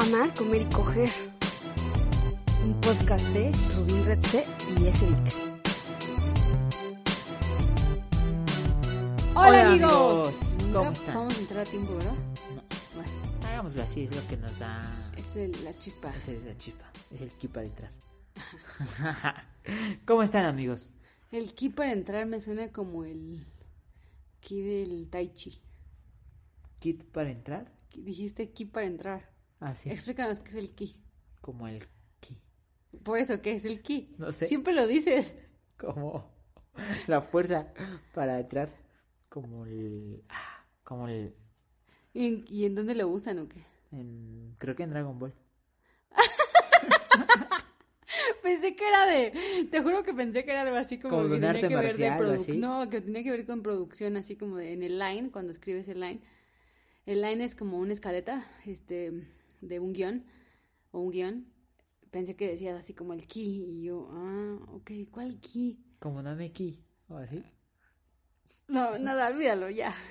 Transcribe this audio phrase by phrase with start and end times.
[0.00, 1.08] Amar, comer y coger.
[2.64, 4.46] Un podcast de Rubín Redse
[4.78, 5.34] y Esric.
[9.34, 9.90] Hola, Hola, amigos.
[9.92, 10.56] amigos.
[10.72, 11.14] ¿Cómo están?
[11.14, 12.12] Vamos a entrar a tiempo, ¿verdad?
[12.54, 12.62] No.
[12.94, 13.10] Bueno,
[13.48, 14.82] Hagámoslo así, es lo que nos da.
[15.16, 16.10] es el- la chispa.
[16.14, 16.84] Esa es la chispa.
[17.12, 17.90] Es el key para entrar.
[20.06, 20.90] ¿Cómo están, amigos?
[21.32, 23.46] El ki para entrar me suena como el
[24.40, 25.60] ki del tai chi.
[26.78, 27.72] ¿Kit para entrar?
[27.90, 29.37] Ki- Dijiste ki para entrar.
[29.60, 29.90] Así.
[29.90, 30.96] Explícanos qué es el ki.
[31.40, 31.84] Como el
[32.20, 32.36] ki.
[33.02, 34.14] Por eso, ¿qué es el ki?
[34.18, 34.46] No sé.
[34.46, 35.34] Siempre lo dices.
[35.78, 36.30] Como
[37.06, 37.72] la fuerza
[38.14, 38.70] para entrar.
[39.28, 40.22] Como el.
[40.28, 41.34] ah, Como el.
[42.14, 43.60] ¿Y en, y en dónde lo usan o qué?
[43.90, 45.32] en- creo que en Dragon Ball.
[48.42, 49.64] Pensé que era de.
[49.70, 52.08] Te juro que pensé que era algo así como, Como que tenía que ver de
[52.10, 52.56] marcial o produ- así.
[52.56, 55.88] No, que tenía que ver con producción, así como de en el line, cuando escribes
[55.88, 56.20] el line.
[57.04, 59.12] El line es como una escaleta, este,
[59.60, 60.24] de un guion
[60.90, 61.46] o un guion.
[62.10, 65.78] Pensé que decías así como el key y yo, ah, ok, ¿cuál key?
[65.98, 66.82] Como Name Ki.
[67.08, 67.42] O así.
[68.68, 69.92] No, nada, olvídalo, ya.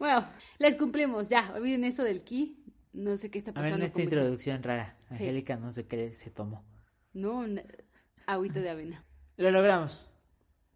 [0.00, 0.26] Bueno,
[0.58, 2.60] les cumplimos, ya, olviden eso del key.
[2.92, 3.76] No sé qué está A ver, pasando.
[3.76, 4.98] en esta con introducción rara.
[5.10, 6.64] Angélica no sé qué se tomó.
[7.12, 7.44] No,
[8.26, 9.04] agüita de avena.
[9.36, 10.10] Lo logramos.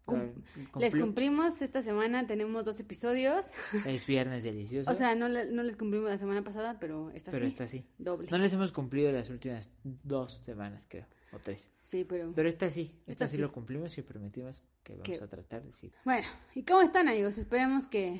[0.09, 3.45] Cum- Les cumplimos esta semana, tenemos dos episodios.
[3.85, 4.91] Es viernes delicioso.
[4.91, 7.47] O sea, no, le- no les cumplimos la semana pasada, pero esta pero sí.
[7.47, 7.85] esta sí.
[7.97, 8.29] Doble.
[8.31, 11.05] No les hemos cumplido las últimas dos semanas, creo.
[11.31, 11.69] O tres.
[11.83, 12.31] Sí, pero...
[12.35, 12.91] Pero esta sí.
[13.01, 13.41] Esta, Esta sí, sí.
[13.41, 15.91] lo cumplimos y prometimos que vamos Que- a tratar de sí.
[16.03, 17.37] Bueno, ¿y cómo están, amigos?
[17.37, 18.19] Esperemos que...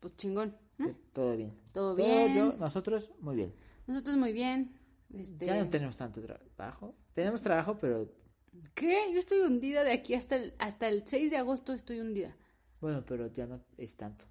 [0.00, 0.56] Pues chingón.
[0.78, 0.94] ¿no?
[1.12, 1.50] Todo bien.
[1.72, 2.34] Todo Todo bien.
[2.36, 3.52] yo, nosotros, muy bien.
[3.86, 4.76] Nosotros muy bien.
[5.14, 5.46] Este...
[5.46, 6.94] Ya no tenemos tanto trabajo.
[7.14, 8.12] Tenemos trabajo, pero
[8.74, 9.12] ¿Qué?
[9.12, 12.34] Yo estoy hundida de aquí hasta el, hasta el 6 de agosto estoy hundida.
[12.80, 14.24] bueno, pero ya no es tanto.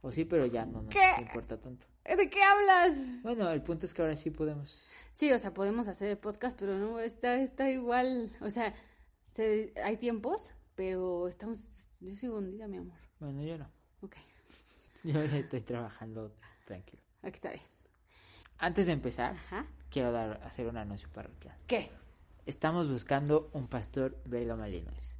[0.00, 1.10] O sí, pero ya no nos ¿Qué?
[1.20, 1.86] importa tanto.
[2.04, 2.96] ¿De qué hablas?
[3.22, 4.92] Bueno, el punto es que ahora sí podemos.
[5.12, 8.30] Sí, o sea, podemos hacer el podcast, pero no, está, está igual.
[8.40, 8.72] O sea,
[9.32, 11.88] se- hay tiempos, pero estamos...
[12.00, 12.96] Yo sigo hundida, mi amor.
[13.18, 13.68] Bueno, yo no.
[14.00, 14.14] Ok,
[15.04, 16.32] Yo estoy trabajando
[16.64, 17.02] tranquilo.
[17.22, 17.62] aquí está bien.
[18.58, 19.66] Antes de empezar, Ajá.
[19.90, 21.56] quiero dar hacer un anuncio parroquial.
[21.66, 21.90] ¿Qué?
[22.48, 25.14] Estamos buscando un pastor velo malinois.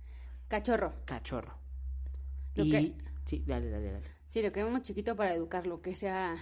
[0.49, 0.93] Cachorro.
[1.05, 1.59] Cachorro.
[2.55, 2.95] Lo y que-
[3.27, 4.07] sí, dale, dale, dale.
[4.29, 6.39] Sí, lo queremos chiquito para educarlo, que sea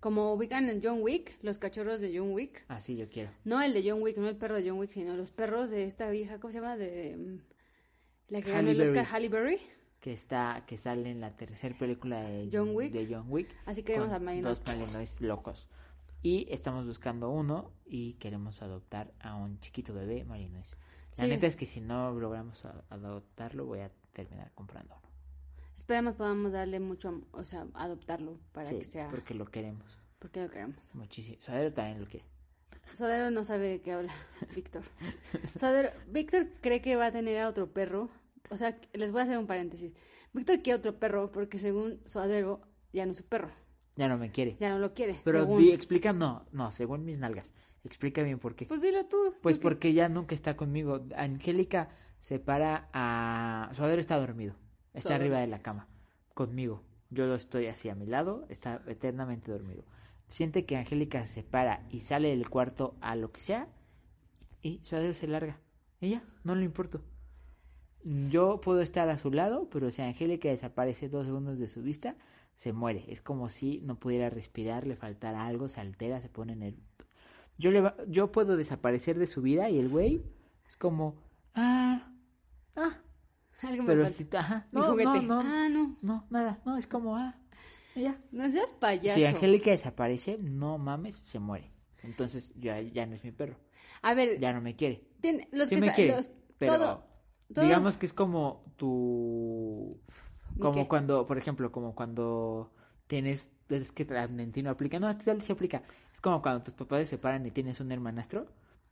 [0.00, 2.64] como ubican en John Wick, los cachorros de John Wick.
[2.66, 3.30] Así yo quiero.
[3.44, 5.84] No el de John Wick, no el perro de John Wick, sino los perros de
[5.84, 6.76] esta vieja, ¿cómo se llama?
[6.76, 9.08] De mm, la que ganó el Oscar, Berry.
[9.12, 9.60] Halle Berry.
[10.00, 12.92] Que está, que sale en la tercera película de John Wick.
[12.92, 13.48] De John Wick.
[13.64, 14.58] Así queremos con a Malinois.
[14.58, 15.68] Dos malinois locos.
[16.26, 20.76] Y estamos buscando uno y queremos adoptar a un chiquito bebé malinois.
[21.16, 21.30] La Sí.
[21.30, 25.08] neta es que si no logramos adoptarlo, voy a terminar comprando uno.
[25.78, 29.86] Esperemos podamos darle mucho, o sea, adoptarlo para Sí, que sea, porque lo queremos
[30.18, 30.92] porque lo queremos.
[30.96, 31.38] muchísimo.
[31.40, 32.26] Suadero también lo quiere.
[32.94, 34.12] Sodero no sabe de qué habla,
[34.56, 34.82] Víctor.
[35.60, 38.08] Sodero, Víctor cree que va a tener a otro perro.
[38.50, 39.92] O sea, les voy a hacer un paréntesis.
[40.32, 42.62] Víctor quiere otro perro porque según Sodero
[42.92, 43.52] ya no es su perro,
[43.96, 44.56] Ya no me quiere.
[44.60, 45.16] ya no lo quiere.
[45.24, 45.58] Pero según.
[45.58, 47.52] di- explica, no, no, según mis nalgas.
[47.84, 48.66] Explica bien por qué.
[48.66, 49.16] Pues dilo tú.
[49.42, 51.04] Pues porque- porque ya nunca está conmigo.
[51.16, 51.88] Angélica
[52.20, 53.70] se para a...
[53.74, 54.54] Suadero está dormido.
[54.92, 55.24] Está Suadero.
[55.24, 55.88] arriba de la cama.
[56.34, 56.82] Conmigo.
[57.10, 58.44] Yo lo estoy así a mi lado.
[58.48, 59.84] Está eternamente dormido.
[60.28, 63.68] Siente que Angélica se para y sale del cuarto a lo que sea.
[64.62, 65.60] Y Suadero se larga.
[66.00, 66.98] Ella, no le importa.
[68.30, 72.16] Yo puedo estar a su lado, pero si Angélica desaparece dos segundos de su vista,
[72.56, 73.04] se muere.
[73.08, 76.84] Es como si no pudiera respirar, le faltara algo, se altera, se pone nervioso.
[77.58, 80.22] Yo, le va- yo puedo desaparecer de su vida y el güey
[80.68, 81.22] es como,
[81.54, 82.12] ah,
[82.76, 82.98] ah,
[83.62, 85.96] Algo me pero si, ajá, no, no, no, Ah, no.
[86.02, 87.38] no, nada, no, es como, ah,
[87.94, 88.20] ya.
[88.30, 89.18] No seas payaso.
[89.18, 91.72] Si Angélica desaparece, no mames, se muere.
[92.02, 93.56] Entonces ya, ya no es mi perro,
[94.02, 95.02] A ver, ya no me quiere.
[95.22, 97.04] tiene- los Sí que me quiere, los- pero todo-
[97.54, 99.98] todo- digamos que es como tu...
[100.56, 100.88] ¿Mi Como qué?
[100.88, 102.70] cuando, por ejemplo, como cuando
[103.06, 103.52] tienes...
[103.68, 105.82] Es que Trasdentino aplica, no, tal sí aplica.
[106.12, 108.46] Es como cuando tus papás se separan y tienes un hermanastro,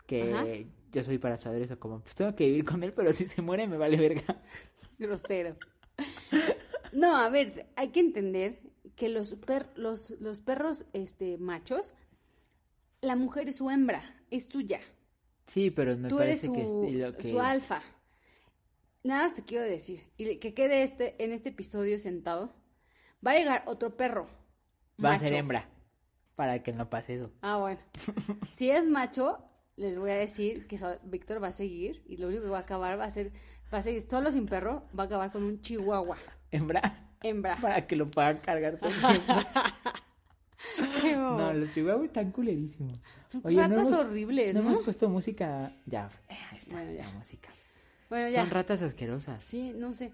[0.06, 0.44] que Ajá.
[0.92, 3.40] yo soy para saber eso, como, pues tengo que vivir con él, pero si se
[3.42, 4.42] muere me vale verga.
[4.98, 5.56] Grosero.
[6.92, 8.60] No, a ver, hay que entender
[8.96, 11.92] que los, per- los, los perros este, machos,
[13.00, 14.80] la mujer es su hembra, es tuya.
[15.46, 17.82] Sí, pero me Tú eres parece que, su, es lo que su alfa.
[19.04, 20.02] Nada más te quiero decir.
[20.16, 22.54] Y que quede este, en este episodio sentado.
[23.24, 24.26] Va a llegar otro perro.
[25.02, 25.68] va a ser hembra.
[26.36, 27.30] Para que no pase eso.
[27.42, 27.80] Ah, bueno.
[28.52, 29.38] si es macho,
[29.76, 32.02] les voy a decir que Víctor va a seguir.
[32.06, 33.30] Y lo único que va a acabar va a ser.
[33.72, 34.88] Va a seguir solo sin perro.
[34.98, 36.16] Va a acabar con un chihuahua.
[36.50, 37.12] Hembra.
[37.22, 37.56] Hembra.
[37.60, 38.90] Para que lo puedan cargar todo.
[41.04, 42.98] No, los chihuahuas están culerísimos.
[43.26, 44.70] Son Oye, no ratas hemos- horribles, No ¿no?
[44.70, 45.70] hemos puesto música.
[45.84, 47.04] Ya, eh, ahí está Bueno, ya.
[47.04, 47.50] la música.
[48.14, 48.40] Bueno, ya.
[48.42, 49.44] Son ratas asquerosas.
[49.44, 50.12] Sí, no sé.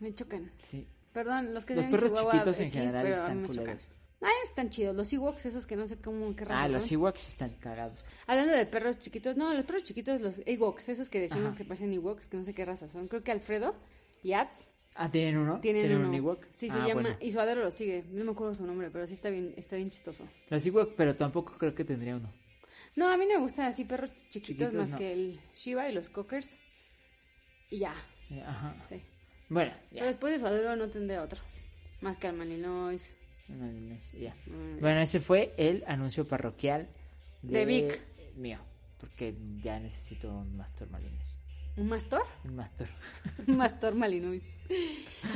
[0.00, 0.50] Me chocan.
[0.62, 0.86] Sí.
[1.12, 3.64] Perdón, los que Los perros chihuahua chiquitos en X, general pero están me chocan.
[3.64, 3.88] culeros.
[4.22, 4.96] Ay, están chidos.
[4.96, 6.90] Los Ewoks, esos que no sé cómo, qué Ah, los.
[6.90, 8.02] Ewoks están cagados.
[8.26, 11.56] Hablando de perros chiquitos, no, los perros chiquitos, los Ewoks, esos que decimos Ajá.
[11.56, 13.06] que parecen Ewoks, que no sé qué raza son.
[13.08, 13.74] Creo que Alfredo
[14.22, 15.60] y Ats Ah, ¿tienen uno?
[15.60, 16.08] tienen, uno.
[16.08, 16.46] un Ewok?
[16.52, 17.16] Sí, se Ah, llama, bueno.
[17.20, 18.04] y su adoro lo sigue.
[18.12, 20.24] No me acuerdo su nombre, pero sí está bien, está bien chistoso.
[20.48, 22.32] Los Ewok, pero tampoco creo que tendría uno.
[22.96, 24.98] No, a mí no me gustan así perros chiquitos, Chiquitos, más no.
[24.98, 26.58] que el Shiba y los Cockers.
[27.70, 27.94] Y ya,
[28.30, 28.74] Eh, Ajá.
[28.88, 29.02] sí.
[29.48, 31.40] Bueno, Pero después de su adoro no tendré otro.
[32.00, 33.14] Más que al Malinois.
[33.48, 34.34] No, no, no, ya.
[34.46, 36.88] Mm, Bueno, ese fue el anuncio parroquial
[37.42, 38.00] de, De Vic.
[38.36, 38.58] mío.
[38.98, 41.34] Porque ya necesito un Mastor Malinois.
[41.76, 42.22] ¿Un mastor?
[42.44, 42.88] Un Mastor.
[43.48, 44.42] Un mastor Malinois.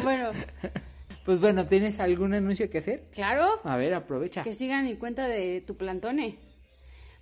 [0.03, 0.31] Bueno,
[1.25, 3.05] Pues bueno, ¿tienes algún anuncio que hacer?
[3.13, 3.61] claro.
[3.65, 4.43] A ver, aprovecha.
[4.45, 6.39] Que sigan mi cuenta de tu plantone.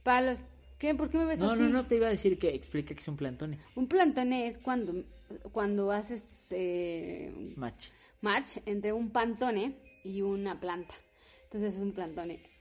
[0.05, 0.39] Para los...
[0.79, 0.95] ¿Qué?
[0.95, 1.61] ¿Por qué me ves No, así?
[1.63, 3.59] no, no, te iba a decir que explica que es un plantone.
[3.75, 5.05] Un plantone es cuando,
[5.53, 7.87] cuando haces eh, Match.
[8.21, 9.75] match entre un pantone
[10.05, 10.95] y una planta.
[11.45, 12.41] Entonces es un plantone.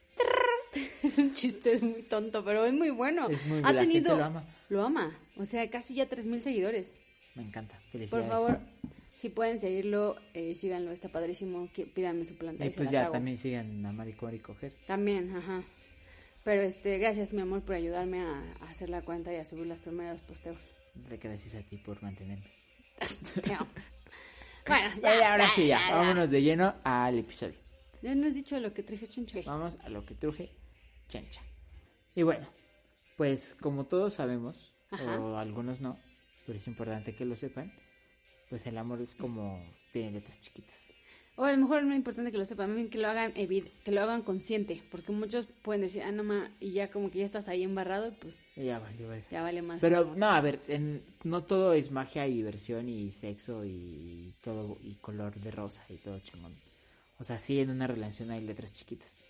[1.04, 3.30] Es un chiste, es muy tonto, pero es muy bueno.
[3.30, 4.44] Es muy- ha la gente tenido, lo ama.
[4.70, 5.18] Lo ama.
[5.38, 6.94] O sea, casi ya 3.000 seguidores.
[7.36, 7.76] Me encanta.
[7.76, 8.28] Por Felicidades.
[8.28, 8.60] favor,
[9.16, 11.70] si pueden seguirlo, eh, síganlo, está padrísimo.
[11.74, 13.14] que- Pídanme su planta Y pues ya hago.
[13.14, 14.74] también sigan a Maricón y Coger.
[14.88, 15.64] También, ajá.
[16.46, 19.66] Pero este, gracias mi amor por ayudarme a, a hacer la cuenta y a subir
[19.66, 20.62] los primeros posteos.
[21.22, 22.46] Gracias a ti por mantenerme.
[24.68, 25.80] Bueno, Ya, ahora sí, ya.
[25.90, 25.96] ya.
[25.96, 27.54] Vámonos de lleno al episodio.
[28.02, 29.40] Ya no has dicho lo que traje chuncho.
[29.46, 30.52] Vamos a lo que truje
[31.08, 31.42] chencha.
[32.16, 32.48] Y bueno,
[33.16, 35.20] pues como todos sabemos, Ajá.
[35.20, 36.00] o algunos no,
[36.48, 37.72] pero es importante que lo sepan,
[38.50, 39.64] pues el amor es como
[39.94, 40.82] tiene letras chiquitas.
[41.38, 44.02] O a lo mejor no es importante que lo sepan, que lo hagan que lo
[44.02, 47.50] hagan consciente, porque muchos pueden decir, ah, no ma, y ya como que ya estás
[47.50, 49.24] ahí embarrado, pues Y ya vale, vale.
[49.30, 49.82] ya vale más.
[49.82, 54.78] Pero no, a ver, en- no todo es magia y diversión y sexo y todo
[54.82, 56.56] y color de rosa y todo chingón.
[57.20, 59.22] O sea, sí en una relación hay letras chiquitas.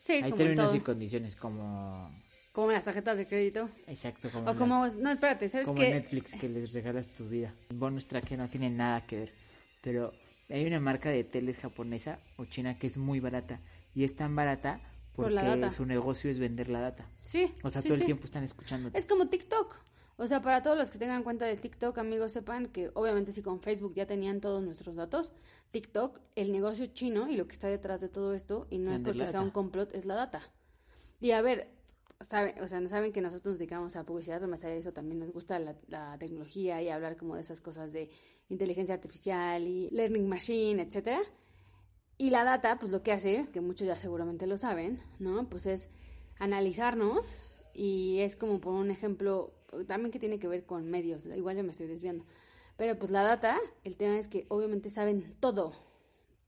[0.00, 0.76] sí, hay como términos todo.
[0.76, 2.10] y condiciones como
[2.52, 3.70] Como en las tarjetas de crédito.
[3.86, 7.54] exacto como, O como, las- no, espérate, ¿sabes como Netflix que les regalas tu vida.
[7.70, 9.32] Bonus track que no tiene nada que ver.
[9.80, 10.12] Pero
[10.48, 13.60] hay una marca de teles japonesa o china que es muy barata.
[13.94, 14.80] Y es tan barata
[15.14, 17.06] Por porque su negocio es vender la data.
[17.24, 17.52] Sí.
[17.62, 18.90] O sea, sí, todo el tiempo están escuchando.
[18.92, 19.76] Es como TikTok.
[20.16, 23.42] O sea, para todos los que tengan cuenta de TikTok, amigos, sepan que obviamente si
[23.42, 25.32] con Facebook ya tenían todos nuestros datos,
[25.72, 29.00] TikTok, el negocio chino y lo que está detrás de todo esto, y no es
[29.00, 30.40] porque sea un complot, es la data.
[31.20, 31.68] Y a ver,
[32.20, 34.92] saben, o sea, saben que nosotros nos dedicamos a publicidad, pero más allá de eso
[34.92, 38.10] también nos gusta la, la tecnología y hablar como de esas cosas de
[38.48, 41.22] inteligencia artificial y learning machine, etcétera.
[42.16, 45.48] Y la data, pues lo que hace, que muchos ya seguramente lo saben, ¿no?
[45.48, 45.88] Pues es
[46.38, 47.24] analizarnos
[47.72, 49.52] y es como por un ejemplo,
[49.88, 52.24] también que tiene que ver con medios, igual yo me estoy desviando.
[52.76, 55.74] Pero pues la data, el tema es que obviamente saben todo,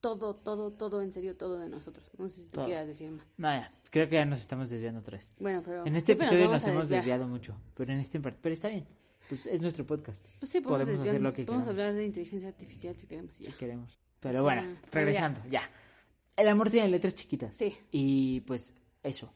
[0.06, 2.10] todo, todo, todo, en serio, todo de nosotros.
[2.18, 3.26] No sé si tú quieras decir más.
[3.36, 5.32] No, ya, creo que ya nos estamos desviando otra vez.
[5.40, 5.84] Bueno, pero...
[5.84, 8.86] En este episodio nos hemos desviado mucho, pero en este en part- pero está bien.
[9.28, 10.24] Pues es nuestro podcast.
[10.38, 11.80] Pues sí, podemos, Podemos hacer lo que podemos queramos.
[11.82, 13.34] hablar de inteligencia artificial si queremos.
[13.34, 13.98] si queremos.
[14.20, 14.78] Pero bueno, ya.
[14.92, 15.68] regresando, ya.
[16.36, 17.56] El amor tiene letras chiquitas.
[17.56, 17.74] Sí.
[17.90, 19.32] Y pues eso,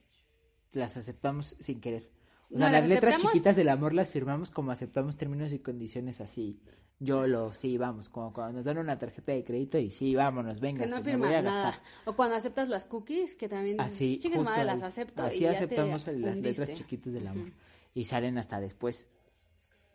[0.72, 2.08] las aceptamos sin querer.
[2.50, 5.58] O No, sea, las las letras chiquitas del amor las firmamos como aceptamos términos y
[5.58, 6.60] condiciones así.
[7.02, 10.60] Yo lo, sí, vamos, como cuando nos dan una tarjeta de crédito y sí, vámonos,
[10.60, 11.40] venga, no me voy nada.
[11.40, 11.74] gastar.
[12.04, 13.80] O cuando aceptas las cookies, que también...
[13.80, 15.22] Así, Chingues justo madre, las acepto.
[15.22, 17.52] Así y ya te aceptamos las letras chiquitas del amor.
[17.94, 19.06] Y salen hasta después.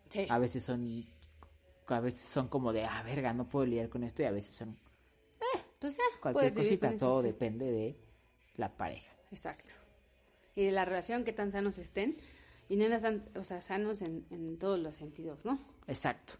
[0.08, 0.26] Sí.
[0.28, 1.06] A veces son,
[1.86, 4.22] a veces son como de, ah, verga, no puedo lidiar con esto.
[4.22, 4.76] Y a veces son
[5.78, 7.28] Pues ya, cualquier cosita, eso, todo sí.
[7.28, 7.96] depende de
[8.56, 9.12] la pareja.
[9.30, 9.74] Exacto.
[10.56, 12.16] Y de la relación, que tan sanos estén.
[12.68, 15.60] Y no están, o sea, sanos en, en todos los sentidos, ¿no?
[15.86, 16.34] Exacto.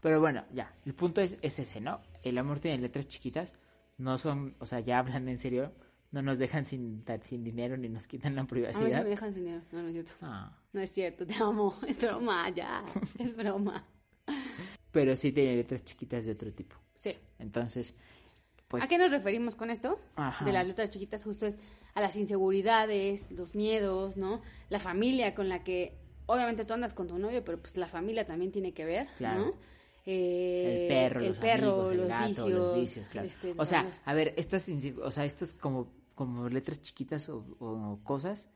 [0.00, 2.00] Pero bueno, ya, el punto es, es ese, ¿no?
[2.22, 3.54] El amor tiene letras chiquitas,
[3.98, 5.72] no son, o sea, ya hablan en serio,
[6.10, 9.02] no nos dejan sin, sin dinero ni nos quitan la privacidad.
[9.02, 9.62] me dejan sin dinero.
[9.72, 10.12] No, no es cierto.
[10.22, 11.74] Ah, No es cierto, te amo.
[11.86, 12.82] Es broma, ya.
[13.18, 13.84] Es broma.
[14.90, 16.76] pero sí tiene letras chiquitas de otro tipo.
[16.96, 17.14] Sí.
[17.38, 17.94] Entonces,
[18.68, 19.98] Pues- ¿A qué nos referimos con esto?
[20.14, 20.44] Ajá.
[20.44, 21.58] De las letras chiquitas, justo es
[21.94, 24.40] a las inseguridades, los miedos, ¿no?
[24.68, 28.24] La familia con la que, obviamente tú andas con tu novio, pero pues la familia
[28.24, 29.40] también tiene que ver, Claro.
[29.46, 29.54] ¿no?
[30.06, 33.28] Eh, el perro, el los perro, amigos, el los, gato, vicios, los vicios, claro.
[33.28, 34.66] este, o sea, a ver, estas,
[35.02, 38.48] o sea, estas como, como letras chiquitas o, o cosas,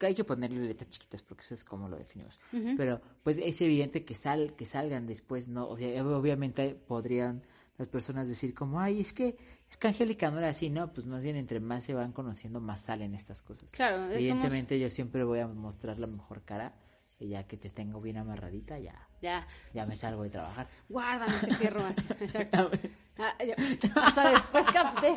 [0.00, 2.38] hay que ponerle letras chiquitas porque eso es como lo definimos.
[2.76, 7.42] Pero pues es evidente que sal, que salgan después, no, O sea, obviamente podrían
[7.78, 9.36] las personas decir como, ay, es que
[9.70, 12.60] es que Angélica no era así, no, pues más bien entre más se van conociendo,
[12.60, 13.70] más salen estas cosas.
[13.72, 16.72] Claro, somos- evidentemente yo siempre voy a mostrar la mejor cara
[17.18, 20.68] y ya que te tengo bien amarradita, ya, ya, ya me salgo de trabajar.
[20.88, 22.70] guárdame este fierro así, exacto.
[23.18, 23.54] Ah, yo-
[24.02, 25.16] hasta después capté.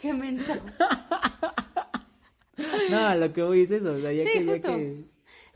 [0.00, 0.52] Qué menso.
[2.90, 4.68] No, lo que voy es eso, o sea, ya Sí, que, ya justo.
[4.68, 5.04] que-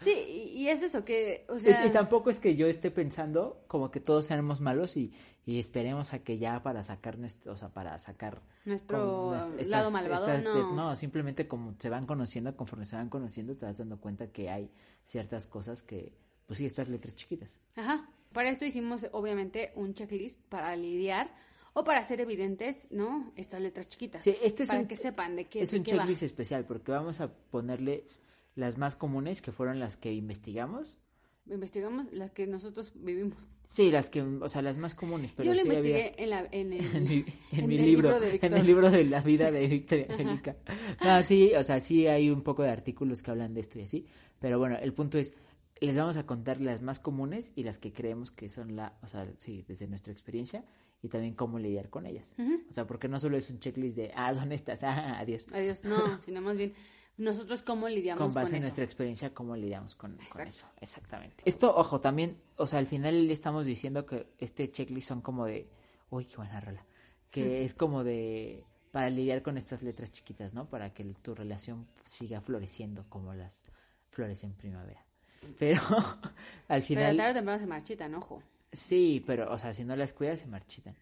[0.01, 1.85] Sí, y, es eso, que, o sea...
[1.87, 5.13] Y, tampoco es que yo esté pensando como que todos seamos malos y,
[5.45, 9.33] y esperemos a que ya para sacar nuestro, o sea, para sacar Nuestro
[9.67, 10.73] lado malvado, estas- no.
[10.75, 14.51] no, simplemente como se van conociendo, conforme se van conociendo, te vas dando cuenta que
[14.51, 14.71] hay
[15.05, 16.13] ciertas cosas que,
[16.47, 17.61] pues sí, estas letras chiquitas.
[17.75, 18.09] Ajá.
[18.33, 21.35] Para esto hicimos, obviamente, un checklist para lidiar
[21.73, 23.33] o para hacer evidentes, ¿no?
[23.37, 24.23] Estas letras chiquitas.
[24.23, 25.99] Sí, este es para un- que sepan de qué, es un qué va.
[26.03, 28.05] checklist especial porque vamos a ponerle
[28.59, 30.99] las más comunes que fueron las que investigamos.
[31.51, 33.49] Investigamos las que nosotros vivimos.
[33.69, 36.31] Sí, las que, o sea, las más comunes, pero Yo lo sí había- investigué en,
[36.31, 39.21] la, en, el, en mi, en mi el libro, de en el libro de la
[39.23, 40.57] vida de Victoria Angélica.
[41.03, 43.83] No, sí, o sea, sí hay un poco de artículos que hablan de esto y
[43.83, 44.07] así,
[44.41, 45.35] pero bueno, el punto es,
[45.81, 49.07] les vamos a contar las más comunes y las que creemos que son la, o
[49.09, 50.65] sea, sí, desde nuestra experiencia
[51.03, 52.31] y también cómo lidiar con ellas.
[52.69, 55.47] O sea, porque no solo es un checklist de, ah, son estas, ah, adiós.
[55.53, 56.75] Adiós, no, sino más bien
[57.19, 58.67] nosotros cómo lidiamos Con con, base en eso.
[58.67, 60.67] nuestra experiencia, cómo lidiamos con, con eso.
[60.81, 61.43] Exactamente.
[61.45, 65.45] Esto, ojo, también, o sea, al final le estamos diciendo que este checklist son como
[65.47, 65.69] de,
[66.11, 66.85] uy, qué buena rola,
[67.31, 70.69] que es como de, para lidiar con estas letras chiquitas, ¿no?
[70.71, 73.65] Para que tu relación siga floreciendo como las
[74.11, 75.05] flores en primavera.
[75.59, 75.81] Pero
[76.69, 78.43] al Pero final, tarde o temprano se marchitan, ojo.
[78.73, 80.97] sí, pero, o sea, si no las cuidas se marchitan.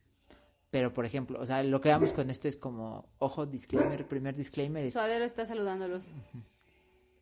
[0.70, 4.34] Pero, por ejemplo, o sea, lo que vamos con esto es como, ojo, disclaimer, primer
[4.34, 6.04] disclaimer es Suadero está saludándolos.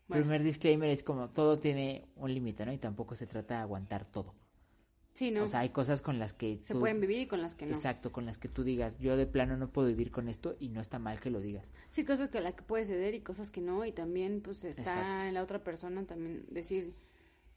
[0.06, 0.22] Bueno.
[0.22, 2.72] primer disclaimer es como todo tiene un límite, ¿no?
[2.72, 4.34] Y tampoco se trata de aguantar todo.
[5.12, 5.44] Sí, ¿no?
[5.44, 7.66] O sea, hay cosas con las que se tú- pueden vivir y con las que
[7.66, 7.72] no.
[7.72, 10.70] Exacto, con las que tú digas, yo de plano no puedo vivir con esto y
[10.70, 11.70] no está mal que lo digas.
[11.90, 13.84] Sí, cosas que la que puedes ceder y cosas que no.
[13.84, 15.28] Y también, pues, está Exacto.
[15.28, 16.94] en la otra persona también decir...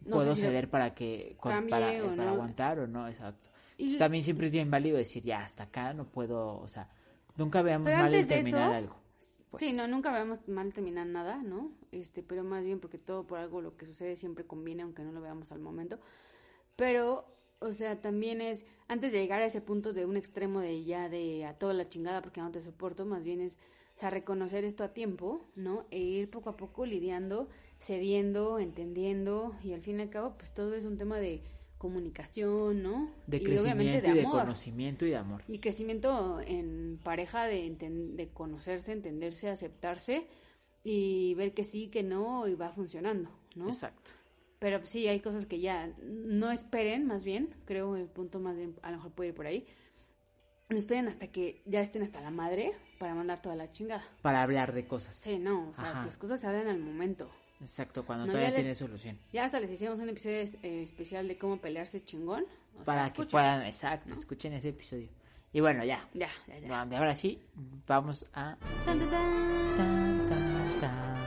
[0.05, 2.29] no puedo sé si ceder para que para, o para no.
[2.29, 3.49] aguantar o no, exacto.
[3.77, 6.89] Y- también siempre es bien válido decir, ya, hasta acá no puedo, o sea,
[7.37, 8.95] nunca veamos Pero mal el terminar eso, algo.
[9.51, 11.71] Pues, Sí, no, nunca veamos mal terminar nada, ¿no?
[11.91, 15.11] Este, pero más bien porque todo por algo lo que sucede siempre conviene, aunque no
[15.11, 15.99] lo veamos al momento.
[16.75, 17.25] Pero,
[17.59, 21.09] o sea, también es, antes de llegar a ese punto de un extremo de ya
[21.09, 23.55] de a toda la chingada porque no te soporto, más bien es,
[23.95, 25.85] o sea, reconocer esto a tiempo, ¿no?
[25.91, 27.47] E ir poco a poco lidiando,
[27.79, 31.41] cediendo, entendiendo, y al fin y al cabo, pues todo es un tema de
[31.77, 33.11] comunicación, ¿no?
[33.27, 34.41] de y crecimiento y de amor.
[34.41, 35.43] conocimiento y de amor.
[35.47, 40.27] Y crecimiento en pareja de, de conocerse, entenderse, aceptarse
[40.83, 43.65] y ver que sí, que no y va funcionando, ¿no?
[43.67, 44.11] Exacto.
[44.59, 48.75] Pero sí, hay cosas que ya no esperen, más bien, creo el punto más bien,
[48.81, 49.67] a lo mejor puede ir por ahí.
[50.69, 54.03] No esperen hasta que ya estén hasta la madre para mandar toda la chingada.
[54.21, 55.15] Para hablar de cosas.
[55.15, 56.05] Sí, no, o sea, Ajá.
[56.05, 57.29] las cosas se hablan al momento.
[57.61, 59.17] Exacto, cuando No, todavía les- tiene solución.
[59.33, 62.43] Ya hasta les hicimos un episodio eh, especial de cómo pelearse chingón.
[62.73, 63.31] O sea, Para que escuchen.
[63.31, 65.09] puedan, exacto, escuchen ese episodio.
[65.53, 66.07] Y bueno, ya.
[66.13, 66.85] Ya, ya, ya.
[66.85, 67.41] De ahora sí,
[67.87, 68.55] vamos a...
[68.85, 71.17] Tan, tan, tan.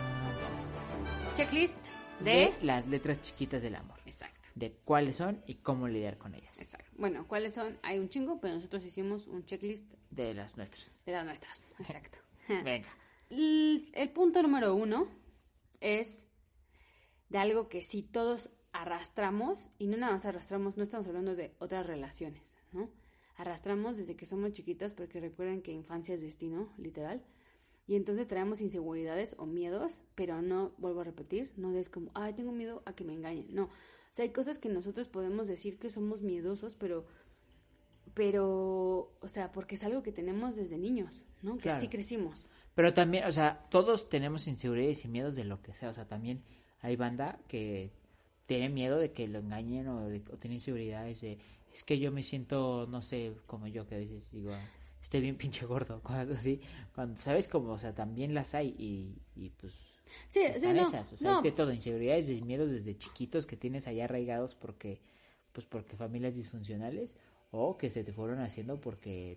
[1.36, 1.86] Checklist
[2.20, 2.30] de...
[2.30, 3.98] de las letras chiquitas del amor.
[4.06, 4.48] Exacto.
[4.54, 6.58] De cuáles son y cómo lidiar con ellas.
[6.60, 6.90] Exacto.
[6.98, 7.78] Bueno, ¿cuáles son?
[7.82, 11.02] Hay un chingo, pero nosotros hicimos un checklist De las nuestras.
[11.06, 11.66] de las nuestras.
[11.78, 12.18] Exacto.
[12.48, 12.88] Venga.
[13.30, 15.06] El, el punto número uno
[15.80, 16.26] es
[17.28, 21.54] de algo que si todos arrastramos, y no nada más arrastramos, no estamos hablando de
[21.58, 22.90] otras relaciones, ¿no?
[23.36, 27.24] Arrastramos desde que somos chiquitas, porque recuerden que infancia es destino, literal.
[27.86, 32.34] Y entonces traemos inseguridades o miedos, pero no, vuelvo a repetir, no es como, ay,
[32.34, 33.46] tengo miedo a que me engañen.
[33.52, 33.64] No.
[33.64, 37.06] O sea, hay cosas que nosotros podemos decir que somos miedosos, pero,
[38.14, 41.56] pero, o sea, porque es algo que tenemos desde niños, ¿no?
[41.56, 41.78] Que Claro.
[41.78, 42.46] así crecimos.
[42.80, 45.90] Pero también, o sea, todos tenemos inseguridades y miedos de lo que sea.
[45.90, 46.42] O sea, también
[46.80, 47.90] hay banda que
[48.46, 51.36] tiene miedo de que lo engañen o, de, o tiene inseguridades de,
[51.74, 54.52] es que yo me siento, no sé, como yo que a veces digo,
[55.02, 56.62] estoy bien pinche gordo, cosas así.
[56.94, 57.48] Cuando, ¿sabes?
[57.48, 59.74] Como, o sea, también las hay y, y pues
[60.28, 61.12] Sí, sí, están no, esas.
[61.12, 61.42] O sea, no.
[61.42, 65.02] de todo, inseguridades y miedos desde chiquitos que tienes allá arraigados porque,
[65.52, 67.14] pues porque familias disfuncionales
[67.50, 69.36] o que se te fueron haciendo porque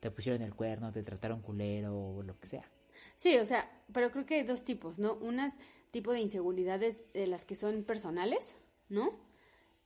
[0.00, 2.68] te pusieron el cuerno, te trataron culero o lo que sea.
[3.16, 5.14] Sí, o sea, pero creo que hay dos tipos, ¿no?
[5.14, 5.54] Unas
[5.90, 8.56] tipo de inseguridades de las que son personales,
[8.88, 9.18] ¿no?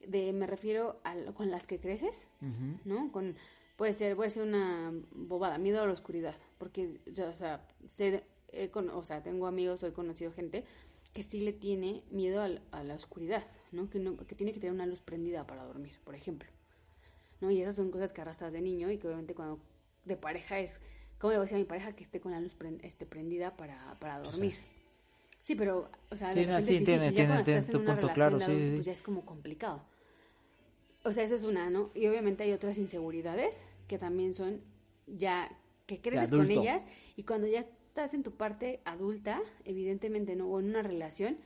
[0.07, 2.27] De, me refiero a con las que creces,
[2.85, 3.11] ¿no?
[3.11, 3.37] Con,
[3.77, 8.25] puede ser, puede ser una bobada, miedo a la oscuridad, porque yo, o sea, sé,
[8.71, 10.65] con- o sea, tengo amigos o he conocido gente
[11.15, 13.89] que sí le tiene miedo al- a, la oscuridad, ¿no?
[13.89, 14.17] Que, ¿no?
[14.17, 16.49] que tiene que tener una luz prendida para dormir, por ejemplo,
[17.41, 17.51] ¿no?
[17.51, 19.59] Y esas son cosas que arrastras de niño y que obviamente cuando
[20.05, 20.81] de pareja es,
[21.25, 23.57] ¿cómo le voy a decir a mi pareja que esté con la luz este, prendida
[23.57, 24.53] para, para dormir?
[25.43, 27.75] Sí, pero, o sea, Sí, no, sí, es entiendo, difícil, ya entiendo, cuando entiendo estás
[27.75, 28.75] en tu punto, claro, sí, sí, sí.
[28.75, 29.81] pues ya es como complicado.
[31.03, 31.91] O sea, esa es una, ¿no?
[31.95, 34.61] Y obviamente hay otras inseguridades que también son
[35.07, 35.51] ya
[35.87, 36.83] que creces con ellas
[37.17, 40.47] y cuando ya estás en tu parte adulta, evidentemente, ¿no?
[40.49, 41.39] O en una relación,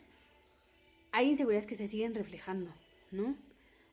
[1.12, 2.72] hay inseguridades que se siguen reflejando,
[3.12, 3.36] ¿no?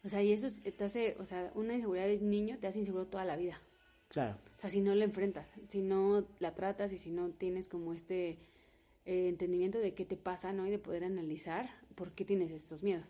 [0.04, 2.80] O sea, y eso es- te hace, o sea, una inseguridad de niño te hace
[2.80, 3.62] inseguro toda la vida.
[4.10, 4.38] Claro.
[4.58, 7.94] O sea, si no la enfrentas, si no la tratas y si no tienes como
[7.94, 8.38] este
[9.06, 10.66] eh, entendimiento de qué te pasa, ¿no?
[10.68, 13.06] Y de poder analizar por qué tienes estos miedos.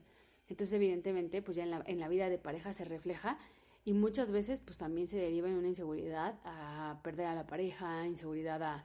[0.48, 3.38] Entonces, evidentemente, pues ya en la, en la vida de pareja se refleja
[3.84, 8.06] y muchas veces pues también se deriva en una inseguridad a perder a la pareja,
[8.08, 8.84] inseguridad a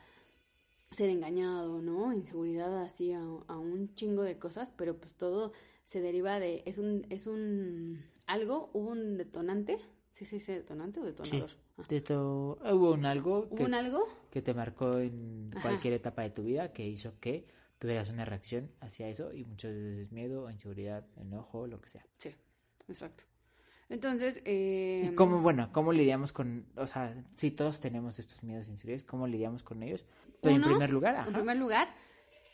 [0.91, 2.13] ser engañado, ¿no?
[2.13, 5.53] Inseguridad así a, a un chingo de cosas, pero pues todo
[5.85, 9.79] se deriva de, es un, es un, algo, hubo un detonante,
[10.13, 11.11] ¿sí se dice detonante o Sí.
[11.11, 11.51] detonador?
[11.79, 11.83] Ah.
[11.89, 14.07] De to- Hubo un algo ¿Hubo que, un algo?
[14.31, 15.63] que te marcó en Ajá.
[15.63, 17.47] cualquier etapa de tu vida que hizo que
[17.79, 22.05] tuvieras una reacción hacia eso y muchas veces miedo, inseguridad, enojo, lo que sea.
[22.19, 22.35] Sí,
[22.89, 23.25] exacto.
[23.89, 28.69] Entonces, eh, ¿Y cómo, bueno, cómo lidiamos con, o sea, sí, todos tenemos estos miedos
[28.69, 30.05] e inseguridades, ¿cómo lidiamos con ellos?
[30.41, 31.89] Pero Uno, en primer lugar, en primer lugar,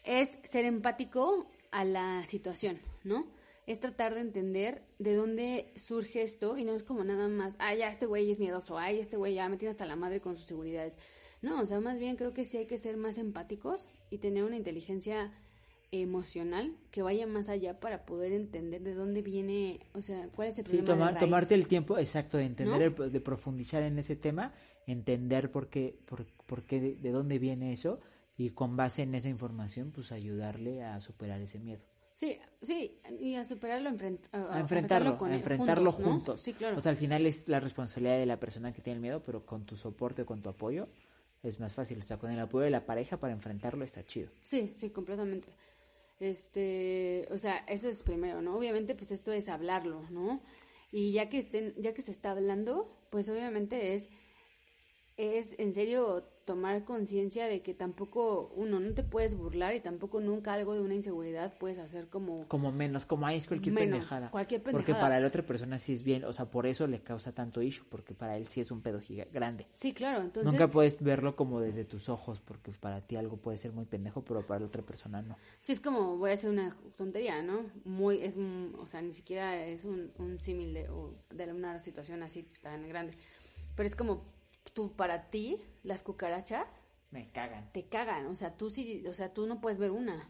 [0.04, 3.26] es ser empático a la situación, ¿no?
[3.66, 7.74] Es tratar de entender de dónde surge esto y no es como nada más, ah,
[7.74, 10.36] ya este güey es miedoso, ay, este güey ya me tiene hasta la madre con
[10.36, 10.96] sus seguridades.
[11.42, 14.44] No, o sea, más bien creo que sí hay que ser más empáticos y tener
[14.44, 15.32] una inteligencia
[15.92, 20.58] emocional que vaya más allá para poder entender de dónde viene, o sea, cuál es
[20.58, 21.20] el sí, problema de tomar, raíz.
[21.20, 23.04] tomarte el tiempo, exacto, de entender, ¿No?
[23.04, 24.52] el- de profundizar en ese tema,
[24.86, 28.00] entender por qué, por, por qué, de, de dónde viene eso
[28.36, 31.82] y con base en esa información, pues ayudarle a superar ese miedo.
[32.16, 36.12] Sí, sí, y a superarlo, enfrent- a enfrentarlo, con enfrentarlo juntos, ¿no?
[36.14, 36.40] juntos.
[36.40, 36.78] Sí, claro.
[36.78, 39.44] O sea, al final es la responsabilidad de la persona que tiene el miedo, pero
[39.44, 40.88] con tu soporte, con tu apoyo,
[41.42, 41.98] es más fácil.
[41.98, 44.30] O sea, con el apoyo de la pareja para enfrentarlo está chido.
[44.42, 45.48] Sí, sí, completamente.
[46.18, 48.56] Este, o sea, eso es primero, ¿no?
[48.56, 50.40] Obviamente, pues esto es hablarlo, ¿no?
[50.90, 54.08] Y ya que estén, ya que se está hablando, pues obviamente es,
[55.18, 60.20] es en serio tomar conciencia de que tampoco, uno, no te puedes burlar y tampoco
[60.20, 63.90] nunca algo de una inseguridad puedes hacer como Como menos, como ahí es cualquier Menos,
[63.98, 64.30] pendejada.
[64.30, 67.32] cualquier Porque para la otra persona sí es bien, o sea, por eso le causa
[67.32, 69.66] tanto issue, porque para él sí es un pedo giga- grande.
[69.74, 73.58] Sí, claro, entonces Nunca puedes verlo como desde tus ojos, porque para ti algo puede
[73.58, 75.36] ser muy pendejo, pero para la otra persona no.
[75.60, 77.62] Sí, es como, voy a hacer una tontería, ¿no?
[77.84, 81.80] Muy, es, un- o sea, ni siquiera es un, un símil de, o de una
[81.80, 83.14] situación así tan grande.
[83.74, 84.35] Pero es como,
[84.76, 87.72] tú, para ti, las cucarachas Me cagan.
[87.72, 90.28] te cagan, o sea, tú sí, o sea, tú no puedes ver una.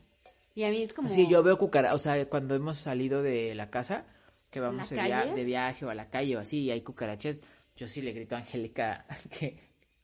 [0.55, 1.09] Y a mí es como...
[1.09, 4.07] Sí, yo veo cucara, o sea, cuando hemos salido de la casa,
[4.51, 7.39] que vamos de viaje o a la calle o así, y hay cucarachas,
[7.75, 9.05] yo sí le grito a Angélica
[9.37, 9.59] que,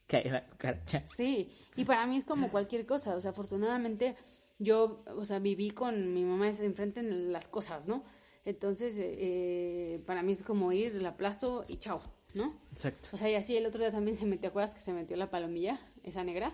[0.09, 1.05] que hay una cucaracha.
[1.16, 4.16] Sí, y para mí es como cualquier cosa, o sea, afortunadamente
[4.59, 8.02] yo, o sea, viví con mi mamá enfrente en las cosas, ¿no?
[8.44, 12.00] Entonces, eh, eh, para mí es como ir, la aplasto y chao,
[12.34, 12.54] ¿no?
[12.72, 13.10] Exacto.
[13.12, 15.30] O sea, y así el otro día también se metió, ¿acuerdas que se metió la
[15.30, 16.52] palomilla, esa negra?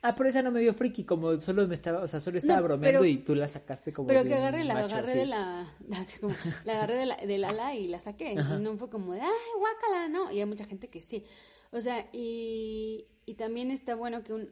[0.00, 2.60] Ah, pero esa no me dio friki, como solo me estaba, o sea, solo estaba
[2.60, 5.18] No, bromeando pero- y tú la sacaste como Pero que agarré, la macho, agarré así.
[5.18, 8.32] de la, así como, la agarré de la, del ala y la saqué.
[8.32, 9.28] Y no fue como de, ay,
[9.58, 10.30] guácala, no.
[10.30, 11.24] Y hay mucha gente que sí.
[11.72, 14.50] O sea, y, y también está bueno que un,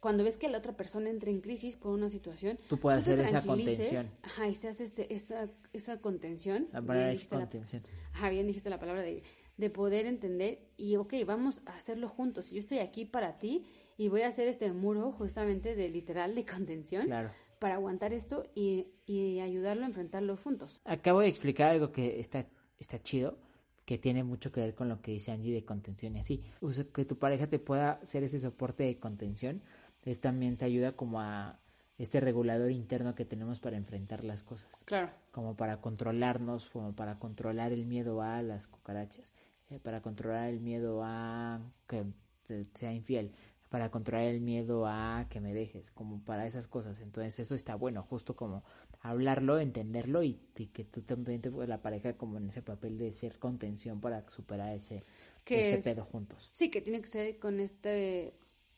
[0.00, 3.18] cuando ves que la otra persona entra en crisis por una situación, Tú puedes hacer
[3.20, 4.08] esa contención.
[4.22, 6.66] Ajá, y se hace ese- esa, esa contención.
[6.72, 7.82] La palabra contención.
[8.14, 9.22] Ajá, bien dijiste la palabra de,
[9.58, 12.50] de poder entender y, ok, vamos a hacerlo juntos.
[12.50, 13.66] Yo estoy aquí para ti
[13.98, 17.30] y voy a hacer este muro justamente de literal de contención Claro.
[17.58, 20.80] para aguantar esto y, y ayudarlo a enfrentarlo juntos.
[20.84, 22.46] Acabo de explicar algo que está,
[22.78, 23.36] está chido,
[23.84, 26.42] que tiene mucho que ver con lo que dice Angie de contención y así.
[26.60, 29.62] O sea, que tu pareja te pueda ser ese soporte de contención,
[30.04, 31.58] es también te ayuda como a
[31.98, 34.84] este regulador interno que tenemos para enfrentar las cosas.
[34.84, 35.10] Claro.
[35.32, 39.32] como para controlarnos, como para controlar el miedo a las cucarachas,
[39.70, 42.04] eh, para controlar el miedo a que
[42.46, 43.32] te sea infiel,
[43.68, 47.00] para controlar el miedo a que me dejes, como para esas cosas.
[47.00, 48.64] Entonces eso está bueno, justo como
[49.00, 53.12] hablarlo, entenderlo y, y que tú también te la pareja como en ese papel de
[53.14, 55.04] ser contención para superar ese
[55.44, 56.48] Que este es- pedo juntos.
[56.52, 58.32] Sí, que tiene que ser con este,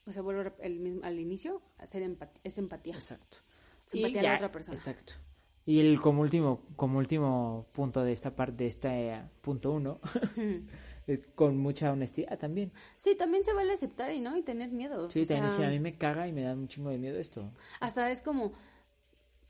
[0.07, 2.95] o sea, vuelvo el mismo, al inicio, hacer empatía, es empatía.
[2.97, 3.39] Exacto.
[3.87, 4.77] Simpatía a la otra persona.
[4.77, 5.15] Exacto.
[5.67, 10.01] Y el como último, como último punto de esta parte, de este eh, punto uno,
[11.35, 12.73] con mucha honestidad también.
[12.97, 15.11] Sí, también se vale aceptar y no y tener miedo.
[15.11, 17.19] Sí, o también sea, a mí me caga y me da un chingo de miedo
[17.19, 17.53] esto.
[17.81, 18.53] Hasta es como,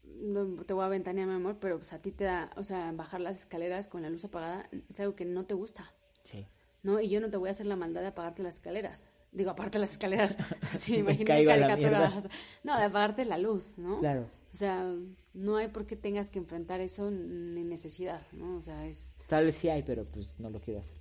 [0.05, 2.93] no te voy a ventanear, mi amor, pero pues a ti te da, o sea,
[2.93, 5.93] bajar las escaleras con la luz apagada es algo que no te gusta,
[6.25, 6.47] Sí.
[6.83, 7.01] ¿no?
[7.01, 9.05] Y yo no te voy a hacer la maldad de apagarte las escaleras.
[9.33, 10.35] Digo, aparte las escaleras.
[10.81, 12.29] Sí, me imagino caricaturas.
[12.65, 13.99] No, de apagarte la luz, ¿no?
[13.99, 14.27] Claro.
[14.53, 14.95] O sea,
[15.35, 18.57] no hay por qué tengas que enfrentar eso ni necesidad, ¿no?
[18.57, 20.97] O sea, es, Tal vez sí hay, pero pues no lo quiero hacer.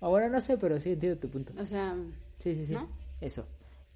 [0.00, 1.52] O bueno, no sé, pero sí entiendo tu punto.
[1.60, 1.96] o sea,
[2.38, 2.72] Sí, sí, sí.
[2.72, 2.88] ¿no?
[3.20, 3.46] Eso.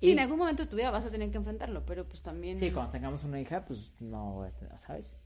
[0.01, 2.23] sí, Y- en algún momento de tu vida vas a tener que enfrentarlo, pero pues
[2.23, 2.59] también...
[2.59, 4.45] Sí, cuando tengamos una hija, pues no
[4.77, 5.17] ¿sabes?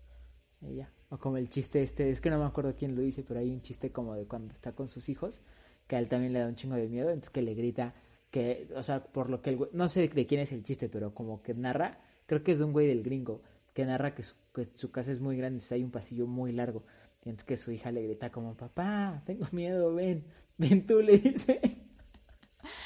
[0.60, 0.90] Ya.
[1.10, 3.50] O como el chiste este, es que no me acuerdo quién lo dice, pero hay
[3.50, 5.40] un chiste como de cuando está con sus hijos,
[5.86, 7.94] que a él también le da un chingo de miedo, entonces que le grita
[8.30, 10.88] que, o sea, por lo que el güey, no sé de quién es el chiste,
[10.88, 13.42] pero como que narra, creo que es de un güey del gringo,
[13.72, 16.82] que narra que su, que su casa es muy grande, hay un pasillo muy largo,
[17.24, 20.24] y entonces que su hija le grita como, papá, tengo miedo, ven,
[20.58, 21.60] ven tú, le dice.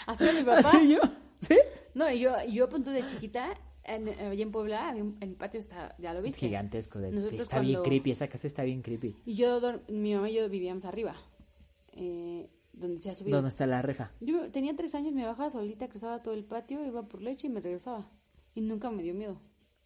[0.06, 0.58] Así mi papá.
[0.58, 1.00] Así yo,
[1.38, 1.56] ¿sí?
[1.94, 3.54] No, yo, yo punto de chiquita,
[3.84, 6.40] en, allá en Puebla, en el patio está, ya lo Es viste.
[6.40, 9.16] gigantesco, de- Nosotros está bien cuando- creepy, esa casa está bien creepy.
[9.24, 11.14] Y yo, mi mamá y yo vivíamos arriba,
[11.92, 13.36] eh, donde se ha subido.
[13.38, 14.12] ¿Dónde está la reja?
[14.20, 17.50] Yo tenía tres años, me bajaba solita, cruzaba todo el patio, iba por leche y
[17.50, 18.10] me regresaba.
[18.54, 19.40] Y nunca me dio miedo.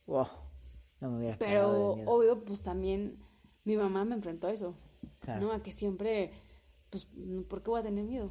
[0.07, 0.27] Wow,
[1.05, 3.19] no me hubiera cagado Pero de obvio, pues también
[3.65, 4.75] mi mamá me enfrentó a eso.
[5.21, 5.41] Claro.
[5.41, 5.53] ¿No?
[5.53, 6.33] A que siempre,
[6.91, 7.07] pues,
[7.49, 8.31] ¿por qué voy a tener miedo?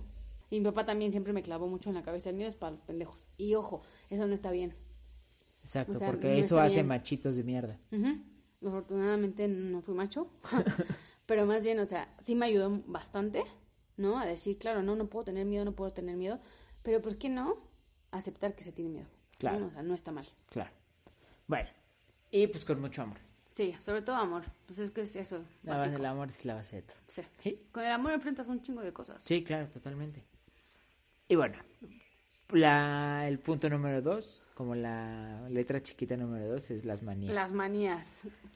[0.49, 2.71] Y mi papá también siempre me clavó mucho en la cabeza el miedo es para
[2.71, 3.27] los pendejos.
[3.37, 4.75] Y ojo, eso no está bien.
[5.61, 6.87] Exacto, o sea, porque no eso hace bien.
[6.87, 7.79] machitos de mierda.
[7.91, 8.67] Ujú.
[8.67, 10.27] Afortunadamente no fui macho,
[11.25, 13.43] pero más bien, o sea, sí me ayudó bastante,
[13.97, 14.17] ¿no?
[14.19, 16.39] A decir, claro, no, no puedo tener miedo, no puedo tener miedo,
[16.81, 17.57] pero ¿por qué no
[18.11, 19.07] aceptar que se tiene miedo?
[19.37, 19.59] Claro.
[19.59, 19.67] ¿no?
[19.67, 20.27] O sea, no está mal.
[20.49, 20.71] Claro.
[21.47, 21.69] Bueno,
[22.33, 23.17] y pues con mucho amor.
[23.47, 25.43] Sí, sobre todo amor, pues es que es eso.
[25.61, 26.97] La base del amor es la base de todo.
[27.07, 27.21] Sí.
[27.37, 29.21] Sí, Con el amor enfrentas un chingo de cosas.
[29.23, 30.23] sí, claro, totalmente.
[31.27, 31.57] Y bueno,
[32.49, 37.33] la, el punto número dos, como la letra chiquita número dos, es las manías.
[37.33, 38.07] Las manías.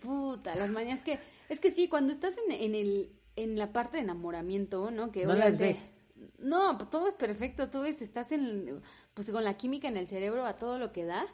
[0.02, 1.20] Puta, las manías que...
[1.50, 5.12] Es que sí, cuando estás en, en el, en la parte de enamoramiento, ¿no?
[5.12, 5.90] Que No las ves.
[6.40, 8.82] No, todo es perfecto, tú ves, estás en,
[9.14, 11.26] pues con la química en el cerebro a todo lo que da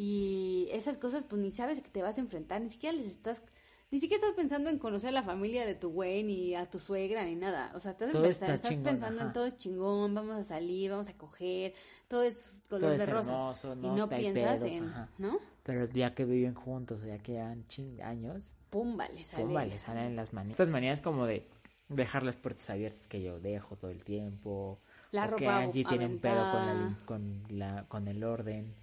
[0.00, 3.42] y esas cosas pues ni sabes que te vas a enfrentar, ni siquiera les estás,
[3.90, 6.78] ni siquiera estás pensando en conocer a la familia de tu güey, ni a tu
[6.78, 10.44] suegra, ni nada, o sea, estás, estás chingón, pensando en todo es chingón, vamos a
[10.44, 11.74] salir, vamos a coger,
[12.06, 15.08] todo es color Todo de es rosa hermoso, y no piensas pedos, en, ajá.
[15.18, 15.40] ¿no?
[15.64, 19.42] Pero ya que viven juntos, ya que llevan ching años, Pum, vale, sale.
[19.42, 20.52] pum, vale, salen las manías.
[20.52, 21.44] Estas manías como de
[21.88, 24.78] dejar las puertas abiertas que yo dejo todo el tiempo.
[25.10, 28.74] La o que ropa Angie tiene un pedo la, con, la, con el orden.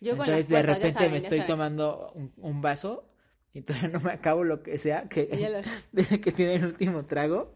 [0.00, 1.46] Yo con Entonces las de puertas, repente saben, me estoy saben.
[1.52, 3.04] tomando un, un vaso
[3.52, 7.04] y todavía no me acabo lo que sea, que lo- desde que tiene el último
[7.04, 7.52] trago.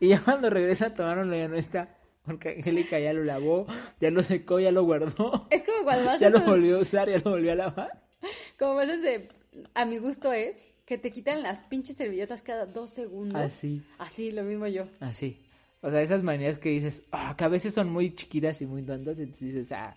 [0.00, 1.96] Y ya cuando regresa a tomármelo ya no está.
[2.24, 3.66] Porque Angélica ya lo lavó,
[4.00, 5.46] ya lo secó, ya lo guardó.
[5.50, 8.02] Es como cuando vas Ya a lo volvió a usar, ya lo volvió a lavar.
[8.58, 9.28] Como esos de,
[9.74, 13.40] a mi gusto es, que te quitan las pinches servilletas cada dos segundos.
[13.40, 14.86] Así, Así, lo mismo yo.
[14.98, 15.40] así.
[15.82, 18.82] O sea, esas manías que dices, ah, que a veces son muy chiquitas y muy
[18.82, 19.96] tontas, y tú dices, ah,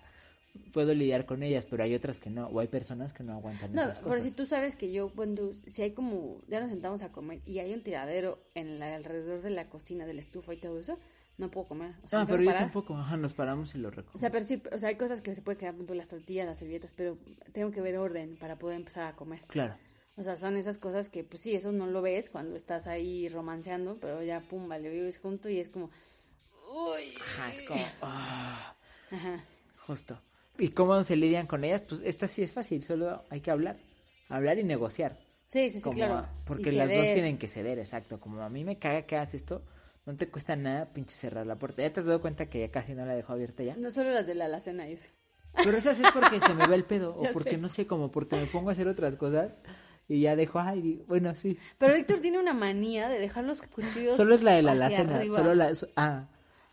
[0.74, 3.74] puedo lidiar con ellas, pero hay otras que no, o hay personas que no aguantan
[3.74, 4.24] No, esas pero cosas.
[4.26, 7.60] si tú sabes que yo, cuando, si hay como, ya nos sentamos a comer y
[7.60, 10.98] hay un tiradero en la, alrededor de la cocina, de la estufa y todo eso,
[11.38, 11.94] no puedo comer.
[12.04, 12.62] O sea, No, me pero yo parar.
[12.64, 14.16] tampoco, ajá, nos paramos y lo recogemos.
[14.16, 16.46] O sea, pero sí, o sea, hay cosas que se puede quedar, ejemplo, las tortillas,
[16.46, 17.18] las servilletas, pero
[17.54, 19.40] tengo que ver orden para poder empezar a comer.
[19.48, 19.76] Claro.
[20.18, 23.30] O sea, son esas cosas que, pues sí, eso no lo ves cuando estás ahí
[23.30, 25.90] romanceando, pero ya, pum, vale, vives junto y es como,
[26.70, 27.14] uy.
[27.22, 28.76] Ajá, es como, ah,
[29.12, 29.46] Ajá.
[29.88, 30.22] justo.
[30.60, 31.82] ¿Y cómo se lidian con ellas?
[31.82, 33.78] Pues esta sí es fácil, solo hay que hablar.
[34.28, 35.18] Hablar y negociar.
[35.48, 36.28] Sí, sí, sí, Como- claro.
[36.46, 38.20] Porque las dos tienen que ceder, exacto.
[38.20, 39.64] Como a mí me caga que hagas esto,
[40.06, 41.82] no te cuesta nada pinche cerrar la puerta.
[41.82, 43.76] ¿Ya te has dado cuenta que ya casi no la dejo abierta ya?
[43.76, 45.08] No solo las de la alacena, eso.
[45.64, 47.58] Pero esas es porque se me va el pedo, o porque sé.
[47.58, 49.52] no sé, como porque me pongo a hacer otras cosas
[50.08, 51.58] y ya dejo, ay, digo, bueno, sí.
[51.80, 54.16] Pero Víctor tiene una manía de dejar los cuchillos.
[54.16, 55.36] Solo es la de la alacena, arriba.
[55.38, 55.72] solo la...
[55.96, 56.28] ah,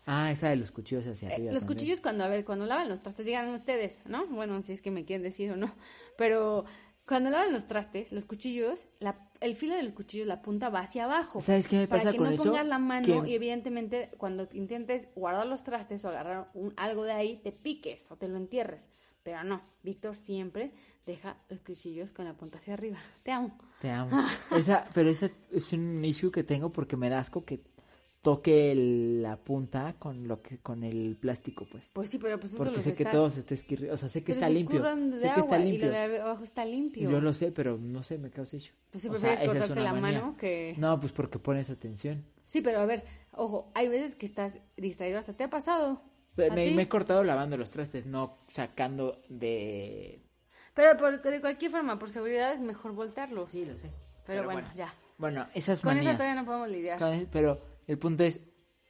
[0.07, 1.67] ah, esa de los cuchillos hacia Eh, arriba los también.
[1.67, 4.25] cuchillos cuando, a ver, cuando lavan los trastes, digan ustedes, ¿no?
[4.27, 5.75] Bueno, si es que me quieren decir o no.
[6.17, 6.65] Pero
[7.07, 10.79] cuando lavan los trastes, los cuchillos, la, el filo de los cuchillos, la punta va
[10.81, 11.41] hacia abajo.
[11.41, 12.43] ¿Sabes qué me para pasa que con no eso?
[12.43, 17.11] pongas la mano y evidentemente cuando intentes guardar los trastes o agarrar un, algo de
[17.13, 18.89] ahí, te piques o te lo entierres.
[19.23, 20.71] Pero no, Víctor siempre
[21.05, 22.97] deja los cuchillos con la punta hacia arriba.
[23.23, 23.57] Te amo.
[23.79, 24.09] Te amo.
[24.55, 27.61] Esa, pero esa es un issue que tengo porque me da asco que
[28.27, 31.89] toque el- la punta con lo que con el plástico, pues.
[31.93, 34.21] Pues sí, pero pues eso Porque sé que todo se está esquirri- o sea, sé
[34.21, 34.81] que pero está limpio.
[34.83, 35.87] de Sé que está agua, Y limpio.
[35.87, 37.09] lo de abajo está limpio.
[37.09, 38.73] Yo lo sé, pero no sé, me causa hecho.
[38.91, 40.19] Pues sí, O prefieres es cortarte una la manía.
[40.21, 40.75] mano que...
[40.77, 42.25] No, pues porque pones atención.
[42.45, 46.01] Sí, pero a ver, ojo, hay veces que estás distraído, hasta te ha pasado.
[46.35, 50.21] Me, he cortado lavando los trastes, no sacando de...
[50.73, 53.51] Pero por- de cualquier forma, por seguridad es mejor voltearlos.
[53.51, 53.89] Sí, lo sé.
[54.25, 54.93] pero, bueno, ya.
[55.17, 56.17] Bueno, esas Con eso manías.
[56.17, 56.99] todavía no podemos lidiar.
[56.99, 58.41] Con- Pero el punto es,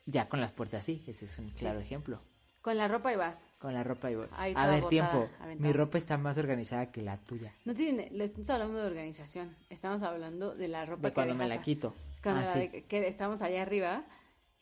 [0.06, 2.22] ya con las puertas sí, ese es un claro ejemplo.
[2.62, 3.42] Con la ropa y vas.
[3.60, 4.16] Con la ropa y.
[4.32, 5.30] Ahí A ver, botada, tiempo.
[5.40, 5.56] aventada.
[5.56, 7.54] Mi ropa está más organizada que la tuya.
[7.64, 9.56] No tiene, le estamos hablando de organización.
[9.70, 11.96] Estamos hablando de la ropa De que cuando me la quito.
[12.22, 12.82] Cuando Ah, la sí.
[12.84, 14.04] que estamos allá arriba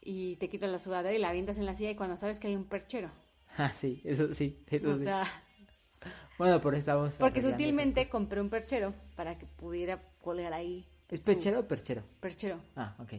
[0.02, 2.48] y te quitas la sudadera y la avientas en la silla y cuando sabes que
[2.48, 3.10] hay un perchero.
[3.58, 4.64] Ah, sí, eso sí.
[4.68, 5.06] Eso O sí.
[5.06, 5.26] sea,
[6.38, 7.16] bueno, por eso estamos.
[7.18, 10.86] porque sutilmente compré un perchero para que pudiera colgar ahí.
[11.10, 12.04] ¿Es pechero o perchero?
[12.20, 12.60] Perchero.
[12.76, 13.14] Ah, ok.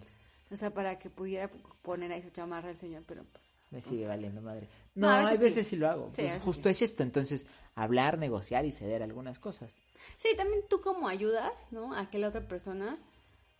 [0.51, 1.51] O sea, para que pudiera
[1.83, 3.57] poner ahí su chamarra el señor, pero pues...
[3.71, 4.69] Me sigue valiendo madre.
[4.95, 6.11] No, No, a veces hay veces sí lo hago.
[6.15, 7.03] Sí, pues justo es esto.
[7.03, 9.77] Entonces, hablar, negociar y ceder algunas cosas.
[10.19, 11.95] Sí, también tú como ayudas, ¿no?
[11.95, 12.97] A que la otra persona,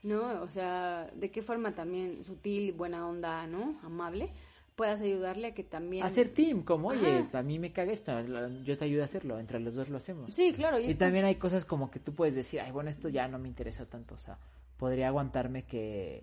[0.05, 0.43] ¿no?
[0.43, 3.81] O sea, de qué forma también sutil, buena onda, ¿no?
[3.83, 4.31] Amable,
[4.77, 6.05] puedas ayudarle a que también...
[6.05, 8.13] Hacer team, como, oye, a mí me caga esto,
[8.63, 10.33] yo te ayudo a hacerlo, entre los dos lo hacemos.
[10.33, 10.79] Sí, claro.
[10.79, 13.27] Y, Y es también hay cosas como que tú puedes decir, ay, bueno, esto ya
[13.27, 14.39] no me interesa tanto, o sea,
[14.77, 16.23] podría aguantarme que,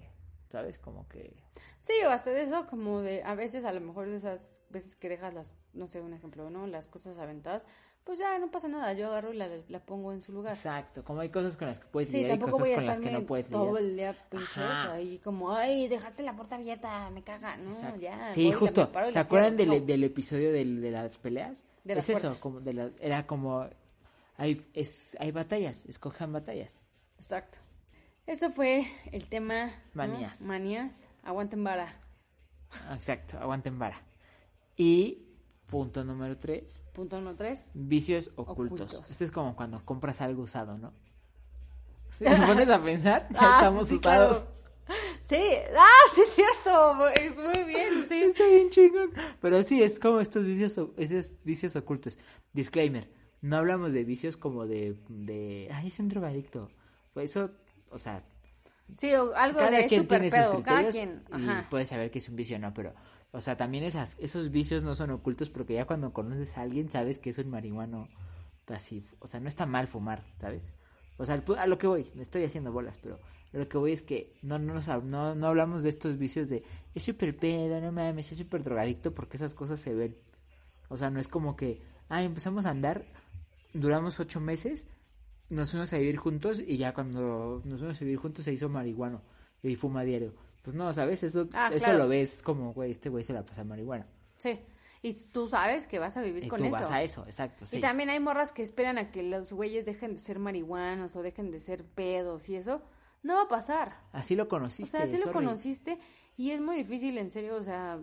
[0.54, 0.78] ¿sabes?
[0.80, 1.34] Como que...
[1.82, 4.96] Sí, o hasta de eso, como de, a veces, a lo mejor de esas veces
[4.96, 6.68] que dejas las, no sé, un ejemplo, ¿no?
[6.68, 7.66] Las cosas aventadas,
[8.04, 10.54] pues ya no pasa nada, yo agarro y la, la pongo en su lugar.
[10.54, 13.12] Exacto, como hay cosas con las que puedes Sí, lidiar y cosas con las que
[13.12, 13.84] no puedes todo lidiar.
[13.84, 14.94] el día pinches Ajá.
[14.94, 18.00] ahí como, ay, dejaste la puerta abierta, me caga, no, Exacto.
[18.00, 18.30] ya.
[18.30, 18.92] sí, justo.
[19.12, 21.66] ¿Se acuerdan del, del episodio del- de las peleas?
[21.84, 23.68] De es eso, como de la- era como,
[24.38, 26.80] hay, es, hay batallas, escojan batallas.
[27.18, 27.58] Exacto.
[28.26, 29.66] Eso fue el tema.
[29.66, 29.72] ¿no?
[29.94, 30.42] Manías.
[30.42, 31.02] Manías.
[31.24, 31.94] Aguanten vara.
[32.94, 34.02] Exacto, aguanten vara.
[34.76, 35.26] Y
[35.68, 37.66] punto número tres, Punto número tres.
[37.74, 38.92] Vicios ocultos.
[38.92, 39.12] Ocultos.
[39.12, 40.94] Esto es como cuando compras algo usado, ¿no?
[42.12, 44.38] Si te pones a pensar, ya Ah, estamos sí, usados.
[44.44, 44.54] claro.
[45.30, 45.42] Sí,
[45.78, 47.08] ah, sí es cierto.
[47.10, 48.24] Es muy bien, sí.
[48.26, 49.12] Está bien chingón.
[49.42, 52.18] Pero sí, es como estos vicios, esos vicios ocultos.
[52.52, 53.10] Disclaimer,
[53.42, 56.70] no hablamos de vicios como de, de ay, es un drogadicto.
[57.14, 57.52] Pues eso,
[57.94, 58.24] o sea,
[58.98, 60.64] Sí, o algo cada de quien tiene sus pedo.
[60.64, 61.68] Cada criterios y Ajá.
[61.70, 62.74] puede saber que es un vicio, ¿no?
[62.74, 62.94] Pero,
[63.32, 66.92] o sea, también esas, esos vicios no son ocultos porque ya cuando conoces a alguien
[66.92, 68.08] sabes que es un marihuano
[68.68, 70.74] así, o sea, no está mal fumar, ¿sabes?
[71.18, 73.20] O sea, a lo que voy, me estoy haciendo bolas, pero
[73.52, 76.64] lo que voy es que no, no, nos no, no hablamos de estos vicios de
[76.96, 80.18] es súper pedo, no mames, es súper drogadicto porque esas cosas se ven.
[80.90, 83.06] O sea, no es como que, ah, empezamos a andar,
[83.74, 84.88] duramos ocho meses,
[85.54, 88.70] nos fuimos a vivir juntos y ya cuando nos fuimos a vivir juntos se hizo
[88.70, 89.22] marihuano
[89.62, 90.34] y fuma diario.
[90.62, 91.24] Pues no, ¿sabes?
[91.24, 92.00] Eso, Ah, eso claro.
[92.00, 94.06] lo ves, es como, güey, este güey se la pasa marihuana.
[94.38, 94.60] Sí.
[95.02, 96.72] Y tú sabes que vas a vivir Y con tú eso.
[96.72, 97.78] vas a eso, exacto, sí.
[97.78, 101.22] Y también hay morras que esperan a que los güeyes dejen de ser marihuanos o
[101.22, 102.82] dejen de ser pedos y eso.
[103.22, 103.98] No va a pasar.
[104.14, 104.98] Así lo O conociste.
[104.98, 105.98] sea, sí lo conociste
[106.38, 108.00] y es muy difícil, en serio, o sea,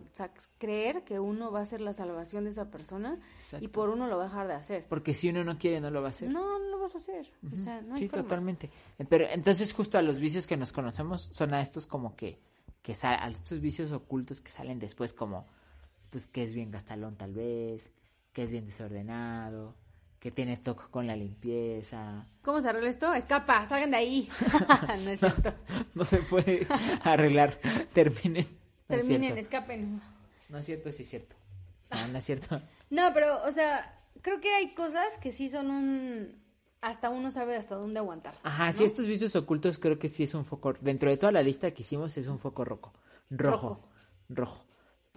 [0.58, 3.18] creer que uno va a ser la salvación de esa persona
[3.60, 4.86] y por uno lo va a dejar de hacer.
[4.88, 6.30] Porque si uno no quiere, no lo va a hacer.
[6.30, 7.30] No, no lo vas a hacer.
[7.52, 8.22] O sea, no hay sí, forma.
[8.24, 8.70] totalmente.
[9.08, 12.38] Pero entonces justo a los vicios que nos conocemos son a estos como que,
[12.82, 15.46] que sa- a estos vicios ocultos que salen después como,
[16.10, 17.90] pues que es bien gastalón tal vez,
[18.32, 19.74] que es bien desordenado,
[20.20, 22.26] que tiene toque con la limpieza.
[22.42, 23.14] ¿Cómo se arregla esto?
[23.14, 24.28] Escapa, salgan de ahí.
[25.04, 25.54] no es cierto.
[25.94, 26.66] No se puede
[27.02, 27.58] arreglar.
[27.94, 28.46] Terminen.
[28.88, 30.00] No Terminen, escapen.
[30.50, 31.36] No es cierto, sí es cierto.
[31.90, 32.60] No, no es cierto.
[32.90, 36.40] No, pero, o sea, creo que hay cosas que sí son un...
[36.82, 38.34] Hasta uno sabe hasta dónde aguantar.
[38.42, 38.72] Ajá, ¿no?
[38.72, 40.74] sí, estos vicios ocultos creo que sí es un foco.
[40.80, 42.92] Dentro de toda la lista que hicimos es un foco rojo.
[43.30, 43.68] Rojo.
[43.68, 43.88] Rojo.
[44.28, 44.64] Rojo.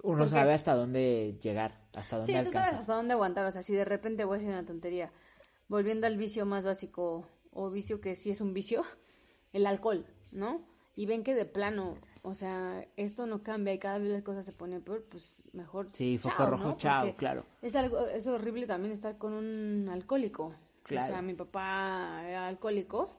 [0.02, 3.46] Uno sabe hasta dónde llegar, hasta dónde Sí, tú sabes hasta dónde aguantar.
[3.46, 5.12] O sea, si de repente voy a decir una tontería,
[5.68, 8.84] volviendo al vicio más básico, o vicio que sí es un vicio,
[9.54, 10.62] el alcohol, ¿no?
[10.96, 14.46] Y ven que de plano, o sea, esto no cambia y cada vez las cosas
[14.46, 15.90] se ponen peor, pues mejor.
[15.92, 16.78] Sí, foco chao, rojo, ¿no?
[16.78, 17.44] chao, Porque claro.
[17.62, 20.54] Es, algo, es horrible también estar con un alcohólico.
[20.84, 21.08] Claro.
[21.08, 23.10] O sea, mi papá era alcohólico.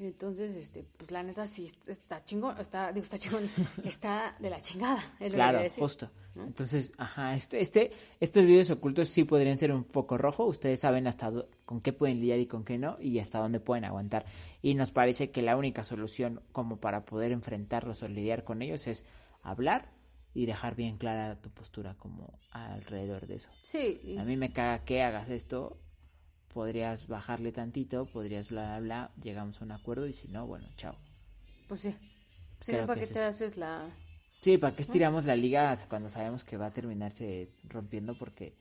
[0.00, 3.42] Entonces, este, pues la neta sí está chingón, está, digo, está chingón,
[3.84, 5.02] está de la chingada.
[5.20, 5.82] es lo que Claro, decir.
[5.82, 6.10] justo.
[6.36, 10.46] Entonces, ajá, este, este, estos videos ocultos sí podrían ser un foco rojo.
[10.46, 11.30] Ustedes saben hasta
[11.66, 14.24] con qué pueden lidiar y con qué no, y hasta dónde pueden aguantar.
[14.62, 18.86] Y nos parece que la única solución como para poder enfrentarlos o lidiar con ellos
[18.86, 19.04] es
[19.42, 19.90] hablar
[20.32, 23.48] y dejar bien clara tu postura como alrededor de eso.
[23.62, 25.76] Sí, y- A mí me caga que hagas esto.
[26.52, 29.10] Podrías bajarle tantito, podrías bla, bla, bla.
[29.22, 30.96] Llegamos a un acuerdo y si no, bueno, chao.
[31.68, 31.94] Pues sí.
[32.60, 33.88] Sí, Creo ¿para que qué te haces la
[34.42, 38.54] Sí, ¿para qué estiramos la liga cuando sabemos que va a terminarse rompiendo porque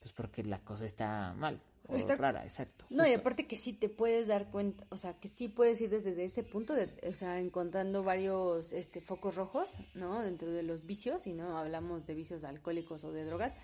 [0.00, 2.22] pues porque la cosa está mal o Exacto.
[2.22, 2.84] rara, exacto.
[2.90, 5.88] No, y aparte que sí te puedes dar cuenta, o sea, que sí puedes ir
[5.88, 10.20] desde ese punto, de, o sea, encontrando varios este, focos rojos, ¿no?
[10.20, 13.54] Dentro de los vicios, y no hablamos de vicios alcohólicos o de drogas,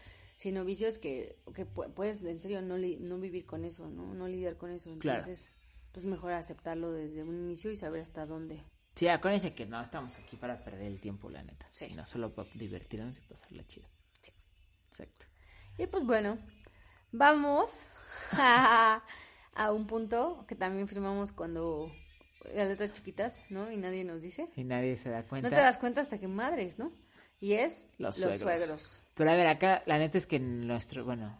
[0.45, 4.13] sino vicios que, que pu- puedes, en serio, no, li- no vivir con eso, ¿no?
[4.13, 4.95] No lidiar con eso.
[4.99, 5.21] Claro.
[5.21, 5.49] Entonces,
[5.91, 8.63] pues mejor aceptarlo desde un inicio y saber hasta dónde.
[8.95, 11.67] Sí, acuérdense que no estamos aquí para perder el tiempo, la neta.
[11.73, 11.95] Sí.
[11.95, 13.89] No solo para divertirnos y pasarla chido.
[14.91, 15.25] Exacto.
[15.79, 16.39] Y pues bueno,
[17.11, 17.71] vamos
[18.33, 19.03] a,
[19.55, 21.91] a un punto que también firmamos cuando
[22.55, 23.73] las letras chiquitas, ¿no?
[23.73, 24.51] Y nadie nos dice.
[24.57, 25.49] Y nadie se da cuenta.
[25.49, 26.93] No te das cuenta hasta que madres, ¿no?
[27.41, 28.41] Y es Los los, suegros.
[28.41, 29.01] suegros.
[29.15, 31.39] Pero a ver, acá la neta es que nuestro, bueno,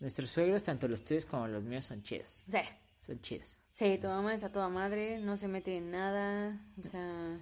[0.00, 2.42] nuestros suegros, tanto los tuyos como los míos, son chidos.
[2.48, 2.58] Sí,
[2.98, 3.58] Son chidos.
[3.74, 7.38] sí, tu mamá está toda madre, no se mete en nada, o sea,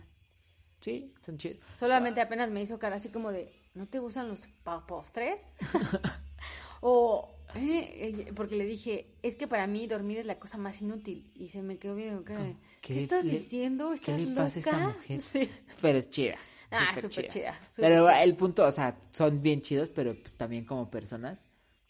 [0.80, 1.58] Sí, son chidos.
[1.74, 4.46] solamente apenas me hizo cara así como de, ¿no te gustan los
[4.86, 5.42] postres?
[6.80, 10.80] o, eh, eh, porque le dije, es que para mí dormir es la cosa más
[10.80, 13.88] inútil, y se me quedó viendo cara de, ¿Qué ¿qué, estás le- diciendo?
[13.90, 15.20] ¿Qué ¿Estás le pasa a esta loca?" mujer?
[15.32, 15.50] Sí.
[15.80, 16.36] Pero es chida.
[16.70, 18.22] Ah, súper chida, Pero chida.
[18.22, 21.48] el punto, o sea, son bien chidos, pero pues, también como personas,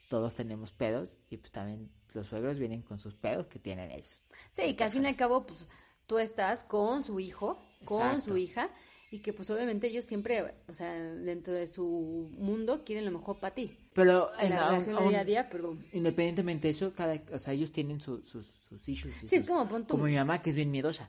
[0.09, 4.23] todos tenemos pedos y pues también los suegros vienen con sus pedos que tienen ellos.
[4.53, 5.67] Sí, que al fin y al cabo, pues,
[6.07, 8.29] tú estás con su hijo, con Exacto.
[8.31, 8.71] su hija,
[9.11, 13.39] y que pues obviamente ellos siempre, o sea, dentro de su mundo quieren lo mejor
[13.39, 13.79] para ti.
[13.95, 15.79] Pero En la aún- relación aún- día a día, pero...
[15.93, 19.23] independientemente de eso, cada, o sea, ellos tienen su- sus, sus issues.
[19.23, 19.93] y Sí, es como pon tú.
[19.93, 21.09] Como mi mamá, que es bien miedosa.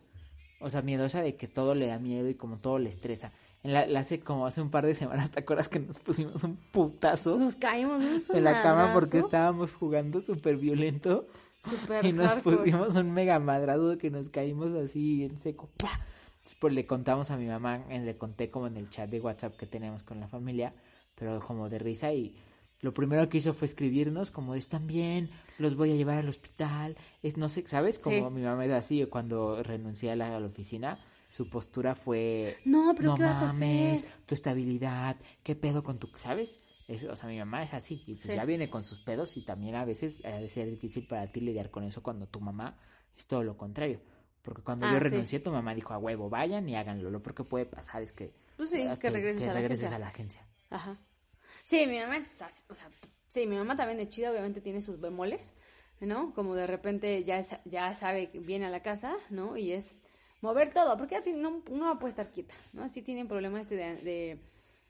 [0.60, 3.32] O sea, miedosa de que todo le da miedo y como todo le estresa.
[3.64, 6.56] La, la hace como hace un par de semanas, ¿te acuerdas que nos pusimos un
[6.72, 11.28] putazo Nos caímos de un en la cama porque estábamos jugando súper violento?
[11.68, 12.58] súper Y nos hardcore.
[12.58, 15.70] pusimos un mega madrado que nos caímos así en seco.
[15.78, 16.00] ¡pah!
[16.38, 19.20] Entonces, pues le contamos a mi mamá, eh, le conté como en el chat de
[19.20, 20.74] WhatsApp que tenemos con la familia,
[21.16, 22.38] pero como de risa y
[22.80, 26.96] lo primero que hizo fue escribirnos como están bien, los voy a llevar al hospital,
[27.24, 27.98] es no sé, ¿sabes?
[28.00, 28.36] Como Sí.
[28.36, 32.94] mi mamá es así, cuando renuncié a la, a la oficina, su postura fue No,
[32.96, 34.14] pero no ¿qué vas a mames, hacer?
[34.26, 36.60] tu estabilidad, qué pedo con tu, ¿sabes?
[36.88, 38.36] Es, o sea, mi mamá es así y pues Sí.
[38.36, 41.42] ya viene con sus pedos y también a veces ha de ser difícil para ti
[41.42, 42.78] lidiar con eso cuando tu mamá
[43.18, 44.00] es todo lo contrario.
[44.42, 45.04] Porque cuando Ah, yo sí.
[45.10, 47.10] renuncié, tu mamá dijo a huevo, vayan y háganlo.
[47.12, 49.96] Lo peor que puede pasar es que, Pues sí, que regreses a la regreses agencia.
[49.98, 50.48] a la agencia.
[50.70, 50.98] Ajá.
[51.66, 52.20] Sí, mi mamá,
[52.70, 52.90] o sea,
[53.28, 55.56] sí, mi mamá también es chida, obviamente tiene sus bemoles,
[56.00, 56.34] ¿no?
[56.34, 59.58] Como de repente ya, es- ya sabe viene a la casa, ¿no?
[59.58, 59.96] Y es
[60.42, 62.88] mover todo, porque no, no puede estar quieta, ¿no?
[62.90, 64.40] Sí tienen problemas este de, de,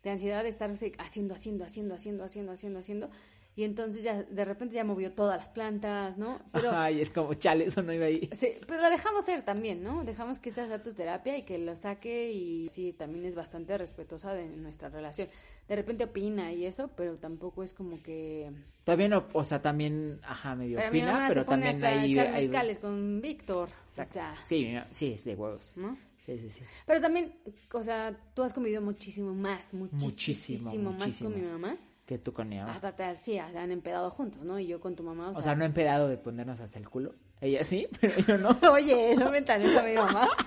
[0.03, 3.09] de ansiedad de estarse haciendo, haciendo, haciendo, haciendo, haciendo, haendo, haciendo.
[3.57, 6.39] Y entonces ya de repente ya movió todas las plantas, ¿no?
[6.51, 8.29] Pero, Ay, es como, chale, eso no iba ahí.
[8.37, 10.03] Sí, pero la dejamos ser también, ¿no?
[10.03, 13.75] Dejamos que esa sea tu terapia y que lo saque y sí, también es bastante
[13.75, 15.27] respetuosa de nuestra relación.
[15.67, 18.51] De repente opina y eso, pero tampoco es como que...
[18.85, 23.67] También, o, o sea, también, ajá, medio Pero opina, pero también ahí- mezcales con Víctor,
[23.69, 24.13] o Exacto.
[24.13, 25.73] sea, Sí, sí, es de huevos.
[25.75, 25.97] ¿no?
[26.19, 26.61] Sí, sí, sí.
[26.85, 27.33] Pero también,
[27.73, 31.31] o sea, tú has convivido muchísimo más, muchísimo, Muchísimo, más muchísimo.
[31.31, 31.77] con mi mamá.
[32.05, 32.71] Que tú con mi mamá.
[32.71, 34.57] Hasta te hacía, han empedado juntos, ¿no?
[34.57, 35.39] Y yo con tu mamá, o sea...
[35.39, 37.13] O sea, no he empedado de ponernos hasta el culo.
[37.41, 38.57] Ella sí, pero yo no.
[38.71, 39.39] Oye, no me
[39.77, 40.29] a mi mamá.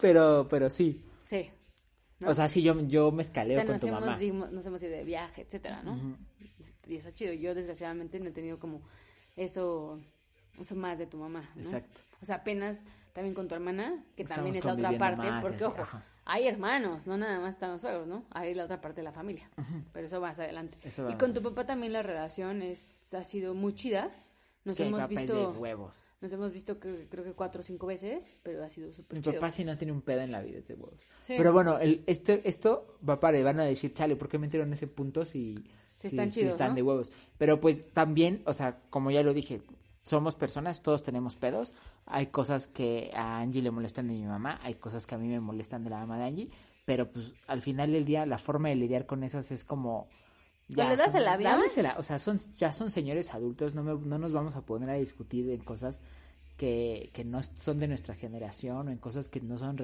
[0.00, 1.02] Pero, pero sí.
[1.24, 1.50] Sí.
[2.22, 2.30] ¿No?
[2.30, 4.16] O sea, sí, yo, yo me O escaleo sea, con nos tu hemos, mamá.
[4.18, 5.98] dimos- nos hemos ido de viaje, etcétera, ¿no?
[6.86, 7.32] Y está chido.
[7.34, 8.80] Yo, desgraciadamente, no he tenido como
[9.36, 10.00] eso,
[10.58, 11.60] eso más de tu mamá, ¿no?
[11.62, 12.00] Exacto.
[12.20, 12.78] O sea, apenas
[13.12, 16.04] también con tu hermana, que Estamos también es la otra parte, más porque, ojo, ajá.
[16.24, 18.24] hay hermanos, no nada más están los suegros, ¿no?
[18.30, 19.50] Hay la otra parte de la familia,
[19.92, 20.78] pero eso más adelante.
[20.82, 24.10] Eso y con tu papá también la relación es, ha sido muy chida.
[24.64, 26.04] Nos mi hemos papá es visto, de huevos.
[26.20, 29.22] nos hemos visto que, creo que cuatro o cinco veces, pero ha sido súper Mi
[29.22, 29.34] chido.
[29.34, 31.06] papá sí no tiene un pedo en la vida, es de huevos.
[31.22, 31.34] Sí.
[31.36, 34.74] Pero bueno, el, este, esto va para, van a decir, chale, ¿por qué metieron en
[34.74, 35.56] ese punto si,
[35.96, 36.74] Sí si- están si chidos, están ¿no?
[36.76, 37.12] de huevos?
[37.38, 39.62] Pero pues también, o sea, como ya lo dije,
[40.04, 41.74] somos personas, todos tenemos pedos.
[42.06, 45.26] Hay cosas que a Angie le molestan de mi mamá, hay cosas que a mí
[45.28, 46.50] me molestan de la mamá de Angie,
[46.84, 50.08] pero pues al final del día la forma de lidiar con esas es como...
[50.68, 51.52] ¿No le das el avión?
[51.98, 54.94] o sea, son, ya son señores adultos, no, me- no nos vamos a poner a
[54.94, 56.02] discutir en cosas
[56.56, 59.76] que, que no son de nuestra generación o en cosas que no son...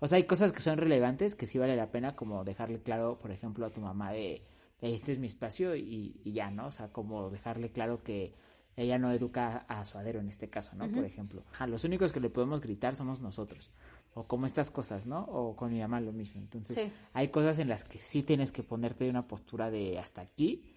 [0.00, 3.18] O sea, hay cosas que son relevantes que sí vale la pena como dejarle claro,
[3.18, 4.42] por ejemplo, a tu mamá de,
[4.80, 6.66] de, este es mi espacio y, y ya, ¿no?
[6.66, 8.34] O sea, como dejarle claro que
[8.76, 10.90] ella no educa a Suadero en este caso, ¿no?
[10.90, 11.44] Por ejemplo.
[11.60, 13.70] A los únicos que le podemos gritar somos nosotros.
[14.14, 15.20] O como estas cosas, ¿no?
[15.24, 16.40] O con mi mamá lo mismo.
[16.40, 16.92] Entonces, Sí.
[17.12, 20.70] hay cosas en las que sí tienes que ponerte una postura de hasta aquí.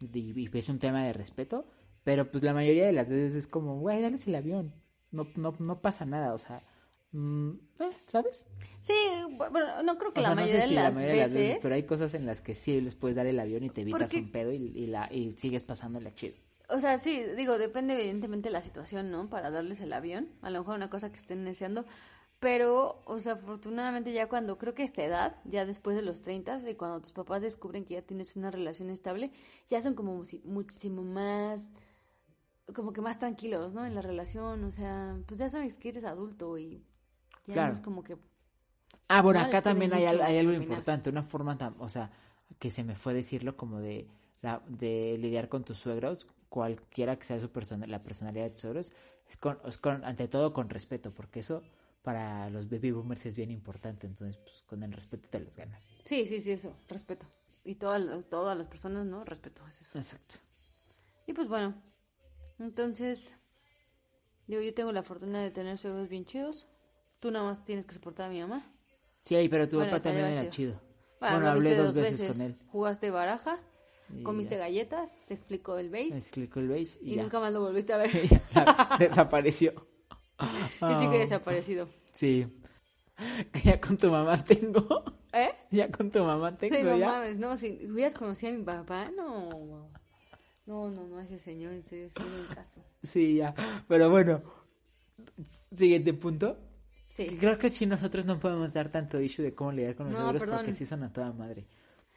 [0.00, 1.66] Y, es un tema de respeto.
[2.04, 4.72] Pero pues la mayoría de las veces es como, güey, dales el avión.
[5.10, 6.32] No, no, no pasa nada.
[6.32, 6.62] O sea,
[7.12, 8.46] mm, eh, ¿sabes?
[8.80, 8.94] Sí,
[9.36, 11.14] bueno, no creo que O la sea, no mayoría sé si de la las mayoría
[11.16, 11.46] de las veces...
[11.48, 13.82] veces, pero hay cosas en las que sí les puedes dar el avión y te
[13.82, 16.36] evitas Porque- un pedo y, y la, y sigues pasándola chido.
[16.70, 19.28] O sea, sí, digo, depende evidentemente de la situación, ¿no?
[19.28, 20.28] Para darles el avión.
[20.42, 21.84] A lo mejor una cosa que estén deseando.
[22.40, 26.70] Pero, o sea, afortunadamente ya cuando creo que esta edad, ya después de los 30,
[26.70, 29.32] y cuando tus papás descubren que ya tienes una relación estable,
[29.68, 31.60] ya son como muchísimo más,
[32.74, 33.84] como que más tranquilos, ¿no?
[33.84, 36.84] En la relación, o sea, pues ya sabes que eres adulto y
[37.46, 37.68] ya Claro.
[37.68, 38.16] no es como que...
[39.08, 42.10] Ah, bueno, No acá también hay, algo importante, una forma, o sea,
[42.58, 44.06] que se me fue decirlo como de,
[44.42, 48.60] la, de lidiar con tus suegros, cualquiera que sea su persona, la personalidad de tus
[48.60, 48.92] suegros,
[49.28, 51.62] es con, es con, ante todo con respeto, porque eso
[52.08, 55.86] para los baby boomers es bien importante, entonces pues con el respeto te los ganas.
[56.06, 57.26] Sí, sí, sí, eso, respeto.
[57.64, 59.24] Y todas, las- todas las personas, ¿no?
[59.26, 59.90] Respeto, es eso.
[59.94, 60.36] Exacto.
[61.26, 61.74] Y pues bueno,
[62.58, 63.34] entonces,
[64.46, 66.66] digo, yo tengo la fortuna de tener suegros bien chidos.
[67.20, 68.64] Tú nada más tienes que soportar a mi mamá.
[69.20, 70.80] Sí, pero tu Bueno, papá también era chido.
[70.80, 70.80] chido.
[71.20, 72.56] Bueno, hablé dos veces, con él.
[72.68, 73.58] Jugaste baraja,
[74.08, 74.60] Y comiste ya.
[74.60, 77.98] galletas, te explicó el Me base explicó el beige y, nunca más lo volviste a
[77.98, 78.10] ver.
[78.98, 79.86] Desapareció.
[80.40, 81.88] y sí que Ah, desaparecido.
[82.12, 82.46] Sí.
[83.64, 85.04] Ya con tu mamá tengo.
[85.32, 85.50] ¿Eh?
[85.70, 87.06] Ya con tu mamá tengo, Sí, no ya.
[87.08, 89.90] mames, no, si hubieras conocido a mi papá, no.
[90.66, 92.80] No, no, no, ese señor, en serio, sí, un caso.
[93.02, 93.54] Sí, ya.
[93.88, 94.42] Pero bueno.
[95.74, 96.56] Siguiente punto.
[97.08, 97.26] Sí.
[97.40, 100.20] Creo que si nosotros no podemos dar tanto issue de cómo lidiar con los No,
[100.24, 100.58] suegros perdón.
[100.58, 101.66] porque sí son a toda madre.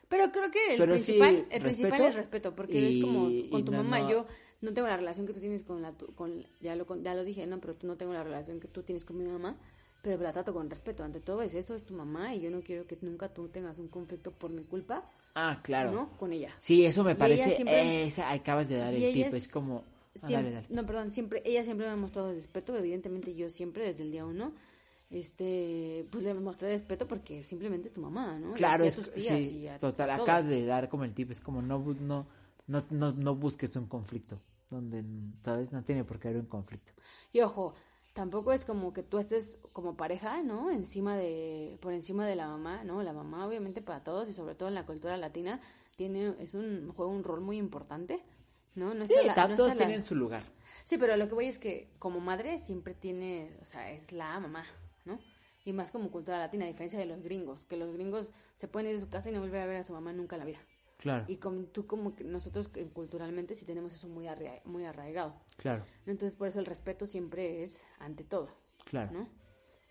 [0.07, 3.49] Pero creo que el Pero sí, principal, el principal es respeto, porque y- es como
[3.49, 4.25] con tu no- mamá, no- yo
[4.61, 7.13] no tengo la relación que tú tienes con la, tu- con, ya lo, con- ya
[7.15, 9.57] lo dije, no, pero tú no tengo la relación que tú tienes con mi mamá,
[10.03, 12.61] pero la trato con respeto, ante todo es eso, es tu mamá y yo no
[12.61, 15.03] quiero que nunca tú tengas un conflicto por mi culpa,
[15.35, 15.91] Ah, claro.
[15.91, 16.09] ¿no?
[16.17, 16.49] Con ella.
[16.59, 17.55] Sí, eso me Y parece.
[17.55, 19.33] siempre- Esa, acabas de dar el tip.
[19.33, 19.83] es como.
[20.21, 20.67] ah, Siem- dale, dale.
[20.69, 24.25] No, perdón, siempre, ella siempre me ha mostrado respeto, evidentemente yo siempre, desde el día
[24.25, 24.51] uno,
[25.09, 28.53] este, pues le mostré respeto porque simplemente es tu mamá, ¿no?
[28.53, 30.09] Claro, es sí, total.
[30.11, 31.31] Acabas de dar como el tip.
[31.31, 32.25] Es como no, no,
[32.67, 34.39] no, no, no busques un conflicto.
[34.71, 35.03] Donde,
[35.43, 35.71] ¿sabes?
[35.71, 36.93] No tiene por qué haber un conflicto.
[37.33, 37.75] Y ojo,
[38.13, 40.71] tampoco es como que tú estés como pareja, ¿no?
[40.71, 43.03] Encima de, por encima de la mamá, ¿no?
[43.03, 45.59] La mamá obviamente para todos y sobre todo en la cultura latina
[45.97, 48.23] tiene, es un, juega un rol muy importante,
[48.75, 48.93] ¿no?
[48.93, 50.43] No Sí, está la- no todos la- tienen su lugar.
[50.85, 54.39] Sí, pero lo que voy es que como madre siempre tiene, o sea, es la
[54.39, 54.65] mamá,
[55.05, 55.19] ¿no?
[55.65, 58.87] Y más como cultura latina, a diferencia de los gringos, que los gringos se pueden
[58.89, 60.45] ir de su casa y no volver a ver a su mamá nunca en la
[60.45, 60.59] vida.
[61.01, 65.33] Claro, Y como tú como que nosotros culturalmente sí tenemos eso muy, arra- muy arraigado.
[65.57, 68.49] claro, Entonces por eso el respeto siempre es ante todo.
[68.85, 69.11] claro.
[69.11, 69.27] ¿no?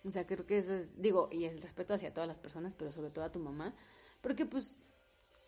[0.05, 2.93] O sea, creo que eso es, digo, y el respeto hacia todas las personas, pero
[2.93, 3.75] sobre todo a tu mamá,
[4.23, 4.79] porque pues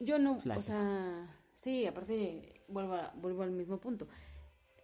[0.01, 4.09] yo no, La o sea, sí, aparte vuelvo, a- vuelvo al mismo punto.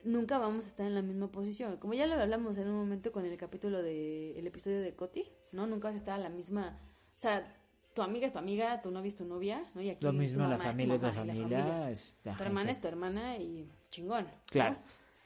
[0.05, 1.77] Nunca vamos a estar en la misma posición.
[1.79, 5.29] Como ya lo hablamos en un momento con el capítulo de el episodio de Coti,
[5.51, 5.67] ¿no?
[5.67, 6.79] Nunca vas a estar en la misma,
[7.17, 7.58] o sea,
[7.99, 9.83] tu amiga es tu amiga, tu novia es tu novia, ¿no?
[9.83, 11.93] Y aquí Lo tu mismo, la mamá es tu familia es la familia.
[12.37, 14.25] tu hermana es tu hermana y chingón.
[14.25, 14.31] ¿no?
[14.47, 14.77] Claro.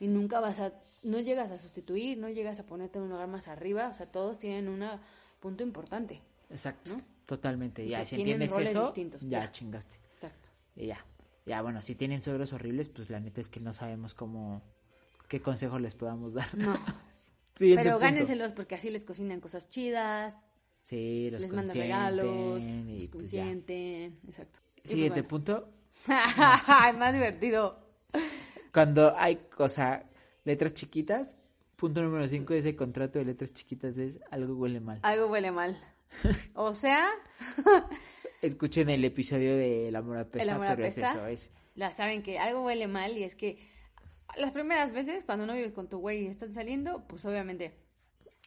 [0.00, 3.28] Y nunca vas a, no llegas a sustituir, no llegas a ponerte en un lugar
[3.28, 4.82] más arriba, o sea, todos tienen un
[5.38, 6.22] punto importante.
[6.48, 7.02] Exacto, ¿no?
[7.26, 7.84] totalmente.
[7.84, 9.50] Y Ya, si entiendes eso, distintos, ya ya.
[9.52, 9.96] chingaste.
[10.14, 10.48] Exacto.
[10.74, 11.04] Y ya.
[11.44, 14.62] Ya, bueno, si tienen suegros horribles, pues la neta es que no sabemos cómo,
[15.28, 16.48] qué consejo les podamos dar.
[16.56, 16.74] No,
[17.58, 17.98] pero punto.
[17.98, 20.42] gánenselos porque así les cocinan cosas chidas,
[20.82, 24.60] Sí, los les mandan consienten regalos, y los pues consienten, exacto.
[24.76, 25.28] Pues Siguiente bueno.
[25.28, 25.68] punto.
[26.90, 27.78] Es más divertido.
[28.72, 30.04] Cuando hay, cosa,
[30.44, 31.36] letras chiquitas,
[31.76, 34.98] punto número 5 de ese contrato de letras chiquitas es algo huele mal.
[35.02, 35.78] Algo huele mal.
[36.54, 37.08] O sea,
[38.42, 41.52] Escuchen el episodio de El amor apesta, El amor pero es eso, es...
[41.76, 43.58] la saben que algo huele mal y es que
[44.36, 47.72] las primeras veces cuando no vives con tu güey y están saliendo, pues obviamente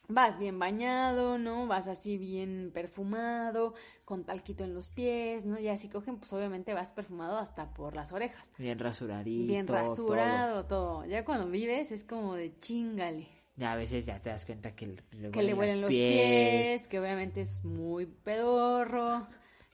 [0.07, 1.67] vas bien bañado, ¿no?
[1.67, 3.73] Vas así bien perfumado,
[4.05, 5.59] con talquito en los pies, ¿no?
[5.59, 8.45] Y así cogen, pues obviamente vas perfumado hasta por las orejas.
[8.57, 9.47] Bien rasuradito.
[9.47, 11.05] Bien rasurado, todo.
[11.05, 13.27] Ya cuando vives es como de chingale.
[13.57, 16.87] Ya a veces ya te das cuenta que le, Que le huelen los pies.
[16.89, 19.27] que obviamente es muy pedorro,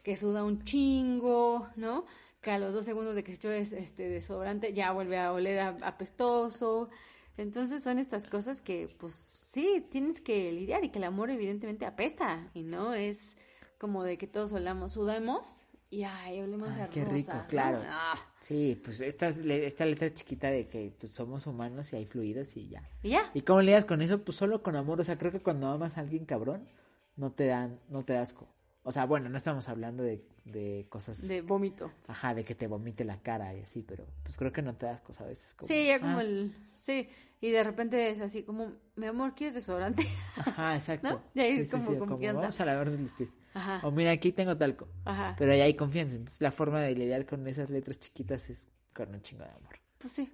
[0.04, 2.06] que suda un chingo, ¿no?
[2.42, 5.32] Que a los dos segundos de que se echó es- este desodorante ya vuelve a
[5.34, 6.90] oler apestoso.
[7.38, 11.86] Entonces son estas cosas que, pues sí, tienes que lidiar y que el amor evidentemente
[11.86, 13.36] apesta y no es
[13.78, 17.82] como de que todos olamos, sudamos y ay, olemos Ay, a qué rico, claro.
[17.84, 22.06] Ah, Sí, pues esta, es esta letra chiquita de que pues, somos humanos y hay
[22.06, 22.90] fluidos y ya.
[23.04, 23.30] y ya.
[23.34, 24.24] ¿Y cómo lidias con eso?
[24.24, 25.02] Pues solo con amor.
[25.02, 26.70] O sea, creo que cuando amas a alguien cabrón,
[27.18, 28.48] no te dan, no te da asco.
[28.84, 31.28] O sea, bueno, no estamos hablando de, de cosas...
[31.28, 31.92] De vómito.
[32.08, 34.86] Ajá, de que te vomite la cara y así, pero pues creo que no te
[34.86, 35.54] das cosas a veces.
[35.56, 36.56] Como, Sí, ya como ah, el...
[36.80, 37.10] Sí,
[37.42, 40.08] y de repente es así como, mi amor, ¿quieres desodorante?
[40.38, 41.10] Ajá, exacto.
[41.10, 41.24] ¿No?
[41.34, 42.42] Y ahí es como confianza.
[42.42, 43.34] vamos a lavarnos los pies.
[43.54, 44.88] Ajá, O mira, aquí tengo talco.
[45.06, 45.36] ajá.
[45.38, 46.16] Pero ahí hay confianza.
[46.16, 49.80] Entonces la forma de lidiar con esas letras chiquitas es con un chingo de amor.
[49.98, 50.32] Pues sí.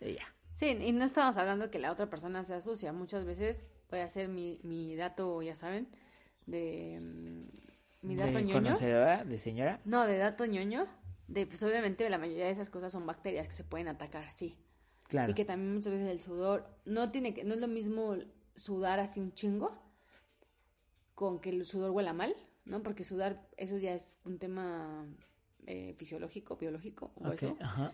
[0.00, 0.34] Y ya.
[0.54, 2.92] Sí, y no estamos hablando que la otra persona sea sucia.
[2.92, 5.88] Muchas veces voy a hacer mi, mi dato, ya saben,
[6.46, 6.98] de...
[7.00, 8.54] mm, Mi dato de ñoño.
[8.54, 9.80] conocedora, de señora.
[9.84, 10.86] No, de dato ñoño.
[11.26, 14.56] De, pues obviamente la mayoría de esas cosas son bacterias que se pueden atacar, sí.
[15.08, 15.32] Claro.
[15.32, 18.16] Y que también muchas veces el sudor no tiene que, no es lo mismo
[18.54, 19.76] sudar así un chingo
[21.14, 22.34] con que el sudor huela mal,
[22.64, 22.82] ¿no?
[22.82, 25.06] Porque sudar, eso ya es un tema
[25.66, 27.56] eh, fisiológico, biológico, o eso.
[27.60, 27.92] ajá.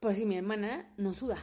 [0.00, 1.36] Por si mi hermana no suda.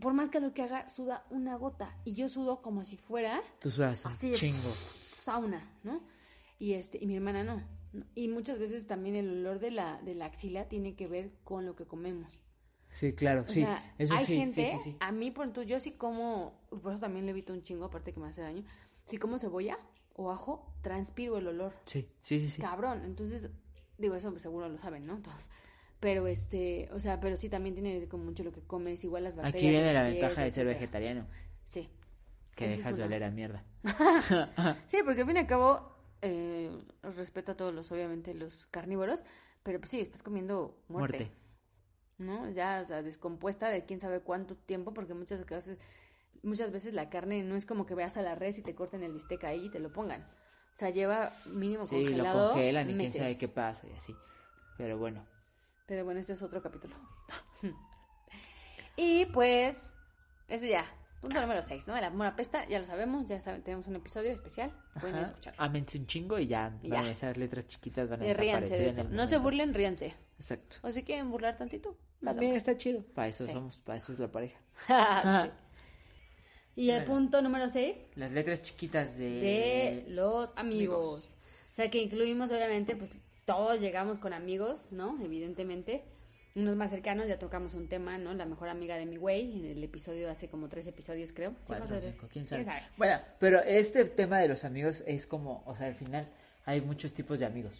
[0.00, 1.96] Por más que lo que haga, suda una gota.
[2.04, 4.72] Y yo sudo como si fuera Tú sudas un Así chingo.
[5.16, 6.02] sauna, ¿no?
[6.58, 7.62] Y este, y mi hermana no.
[8.14, 11.66] Y muchas veces también el olor de la, de la axila tiene que ver con
[11.66, 12.42] lo que comemos.
[12.92, 13.62] Sí, claro, O sí.
[13.62, 17.00] sea, Eso hay sí, gente, sí, a mí por ejemplo, yo sí como, por eso
[17.00, 18.64] también le evito un chingo, aparte que me hace daño,
[19.04, 19.78] si como cebolla
[20.14, 21.72] o ajo, transpiro el olor.
[21.86, 22.60] Sí, sí, sí, sí.
[22.60, 23.50] Cabrón, entonces,
[23.98, 25.18] digo, eso seguro lo saben, ¿no?
[25.22, 25.48] Todos.
[26.00, 29.02] Pero este, o sea, pero sí también tiene que ver con mucho lo que comes,
[29.04, 29.62] igual las bacterias.
[29.62, 30.72] Aquí viene la pies, ventaja de ser etcétera.
[30.74, 31.26] vegetariano,
[31.64, 31.88] Sí.
[32.56, 33.64] que Esa dejas de oler a mierda.
[34.88, 36.70] Sí, porque al fin y al cabo, eh,
[37.02, 39.24] respeto a todos los, obviamente, los carnívoros,
[39.62, 41.18] pero pues sí, estás comiendo muerte.
[41.18, 41.37] Muerte.
[42.18, 42.50] ¿No?
[42.50, 45.78] Ya, o sea, descompuesta de quién sabe cuánto tiempo, porque muchas veces,
[46.42, 49.02] muchas veces la carne no es como que veas a la res y te corten
[49.02, 50.22] el bistec ahí y te lo pongan.
[50.22, 54.14] O sea, lleva mínimo Sí, lo congelado congelan y quién sabe qué pasa y así.
[54.76, 55.24] Pero bueno,
[55.86, 56.94] Pero bueno, este es otro capítulo.
[58.96, 59.90] y pues,
[60.48, 60.84] ese ya.
[61.20, 61.96] Punto número 6, ¿no?
[61.96, 64.72] El amor apesta, ya lo sabemos, ya saben, tenemos un episodio especial.
[65.00, 65.60] Pueden ajá, escucharlo.
[65.62, 67.08] ámense un chingo y ya, Y van ya.
[67.08, 69.00] a esas letras chiquitas van a ríanse desaparecer de en eso.
[69.02, 70.14] el No se burlen, ríanse.
[70.38, 70.76] Exacto.
[70.82, 71.96] O si quieren burlar tantito.
[72.22, 73.02] También está chido.
[73.14, 73.52] Para eso Sí.
[73.52, 74.58] somos, para eso es la pareja.
[75.44, 75.50] Sí.
[76.76, 77.12] Y el Bueno.
[77.12, 79.24] punto número 6, Las letras chiquitas de...
[79.28, 80.56] de los amigos.
[80.56, 81.34] amigos.
[81.72, 85.18] O sea, que incluimos, obviamente, pues todos llegamos con amigos, ¿no?
[85.20, 86.04] Evidentemente.
[86.54, 88.34] Unos más cercanos, ya tocamos un tema, ¿no?
[88.34, 91.50] La mejor amiga de mi güey, en el episodio de hace como tres episodios, creo.
[91.62, 92.00] Sí, Cuatro,
[92.32, 92.66] ¿quién sabe?
[92.96, 96.28] Bueno, pero este tema de los amigos es como, o sea, al final
[96.64, 97.74] hay muchos tipos de amigos.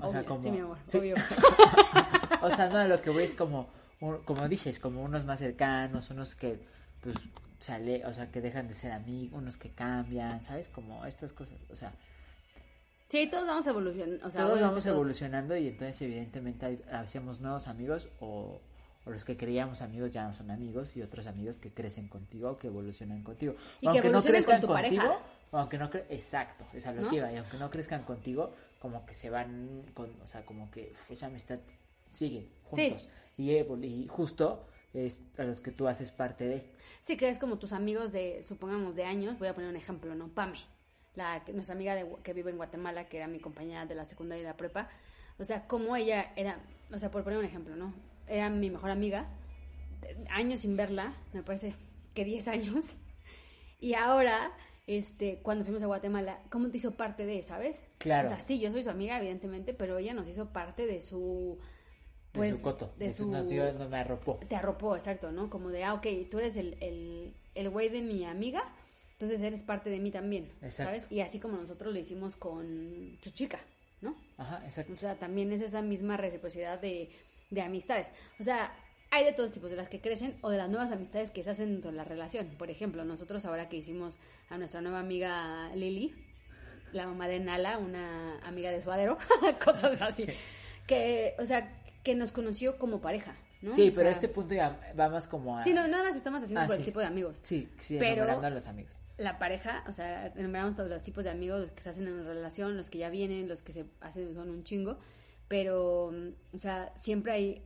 [0.00, 0.42] O sea, como...
[0.42, 0.98] Sí, mi amor, Sí.
[0.98, 1.14] obvio.
[2.42, 3.68] O sea, no, lo que voy es como,
[4.00, 6.58] un- como dices, como unos más cercanos, unos que,
[7.00, 7.14] pues,
[7.58, 10.68] sale, o sea, que dejan de ser amigos, unos que cambian, ¿sabes?
[10.68, 11.92] Como estas cosas, o sea,
[13.14, 14.26] Sí, todos vamos evolucionando.
[14.26, 18.60] O sea, todos vamos todos- evolucionando y entonces evidentemente hacemos nuevos amigos o,
[19.04, 22.56] o los que creíamos amigos ya no son amigos y otros amigos que crecen contigo,
[22.56, 23.54] que evolucionan contigo.
[23.80, 25.18] Y que evolucionen con tu pareja.
[25.52, 27.10] o aunque no cre- exacto, es a lo ¿No?
[27.10, 30.68] que iba, y aunque no crezcan contigo, como que se van con, o sea, como
[30.72, 31.60] que esa amistad
[32.10, 32.88] sigue Sí.
[32.90, 36.64] juntos y, evol- y justo es a los que tú haces parte de.
[37.00, 39.38] Sí, que es como tus amigos de, supongamos, de años.
[39.38, 40.26] Voy a poner un ejemplo, ¿no?
[40.28, 40.58] Pame,
[41.14, 44.42] la, nuestra amiga de, que vive en Guatemala, que era mi compañera de la secundaria
[44.42, 44.88] y la prepa.
[45.38, 46.58] O sea, como ella era,
[46.92, 47.92] o sea, por poner un ejemplo, ¿no?
[48.26, 49.28] Era mi mejor amiga,
[50.30, 51.74] años sin verla, me parece
[52.14, 52.84] que 10 años.
[53.80, 54.52] Y ahora,
[54.86, 57.80] este, cuando fuimos a Guatemala, ¿cómo te hizo parte de, sabes?
[57.98, 58.28] Claro.
[58.28, 61.58] O sea, sí, yo soy su amiga, evidentemente, pero ella nos hizo parte de su...
[62.32, 63.24] De Pues, su coto, de de su...
[63.24, 64.46] su- nos dio, nos arropó.
[64.48, 65.50] te arropó, exacto, ¿no?
[65.50, 68.64] Como de, ah, ok, tú eres el, el, el güey de mi amiga,
[69.14, 70.92] entonces eres parte de mí también, Exacto.
[70.92, 71.06] ¿sabes?
[71.10, 73.60] Y así como nosotros lo hicimos con Chuchica,
[74.00, 74.16] ¿no?
[74.38, 74.92] Ajá, exacto.
[74.92, 77.10] O sea, también es esa misma reciprocidad de,
[77.50, 78.08] de amistades.
[78.38, 78.72] O sea,
[79.10, 81.50] hay de todos tipos, de las que crecen o de las nuevas amistades que se
[81.50, 82.48] hacen dentro de la relación.
[82.58, 84.18] Por ejemplo, nosotros ahora que hicimos
[84.50, 86.12] a nuestra nueva amiga Lili,
[86.92, 89.16] la mamá de Nala, una amiga de Suadero,
[89.64, 90.26] cosas así.
[90.86, 93.72] Que, o sea, que nos conoció como pareja, ¿no?
[93.72, 95.64] Sí, O pero sea, este punto ya va más como a...
[95.64, 97.40] Sí, no, nada más estamos haciendo Ah, por el tipo de amigos.
[97.44, 98.92] Sí, sí, Pero- a los amigos.
[99.16, 102.24] La pareja, o sea, enumeramos todos los tipos de amigos, los que se hacen en
[102.24, 104.98] relación, los que ya vienen, los que se hacen son un chingo,
[105.48, 107.62] pero, mm, o sea, siempre hay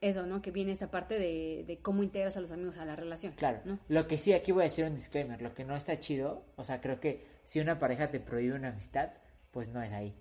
[0.00, 0.42] eso, ¿no?
[0.42, 3.32] Que viene esta parte de, de cómo integras a los amigos a la relación.
[3.34, 3.60] Claro.
[3.64, 3.78] ¿no?
[3.88, 5.40] Lo que sí, aquí voy a decir un disclaimer.
[5.42, 8.68] Lo que no está chido, o sea, creo que si una pareja te prohíbe una
[8.68, 9.10] amistad,
[9.50, 10.14] pues no es ahí.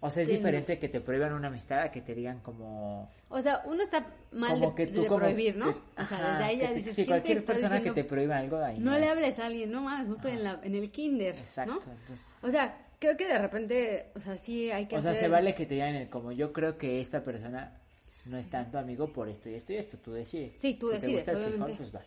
[0.00, 3.10] O sea, es Sí, diferente que te prohíban una amistad a que te digan como...
[3.28, 5.74] O sea, uno está mal como de, que tú de como prohibir, ¿no?
[5.74, 7.90] que- o sea, ajá, desde ahí ya te- dices, sí, ¿quién te cualquier persona que
[7.90, 9.10] te prohíba algo, ahí No le es.
[9.10, 11.74] hables a alguien, no mames, no estoy en, la, en el kinder, Exacto.
[11.84, 11.92] ¿no?
[11.92, 15.26] entonces- O sea, creo que de repente, o sea, sí hay que o sea, se
[15.28, 17.80] vale que te digan el como yo creo que esta persona
[18.24, 20.56] no es tanto amigo por esto y esto y esto, tú decides.
[20.58, 21.76] Sí, tú si te gusta el frijol, obviamente.
[21.78, 22.06] pues vas.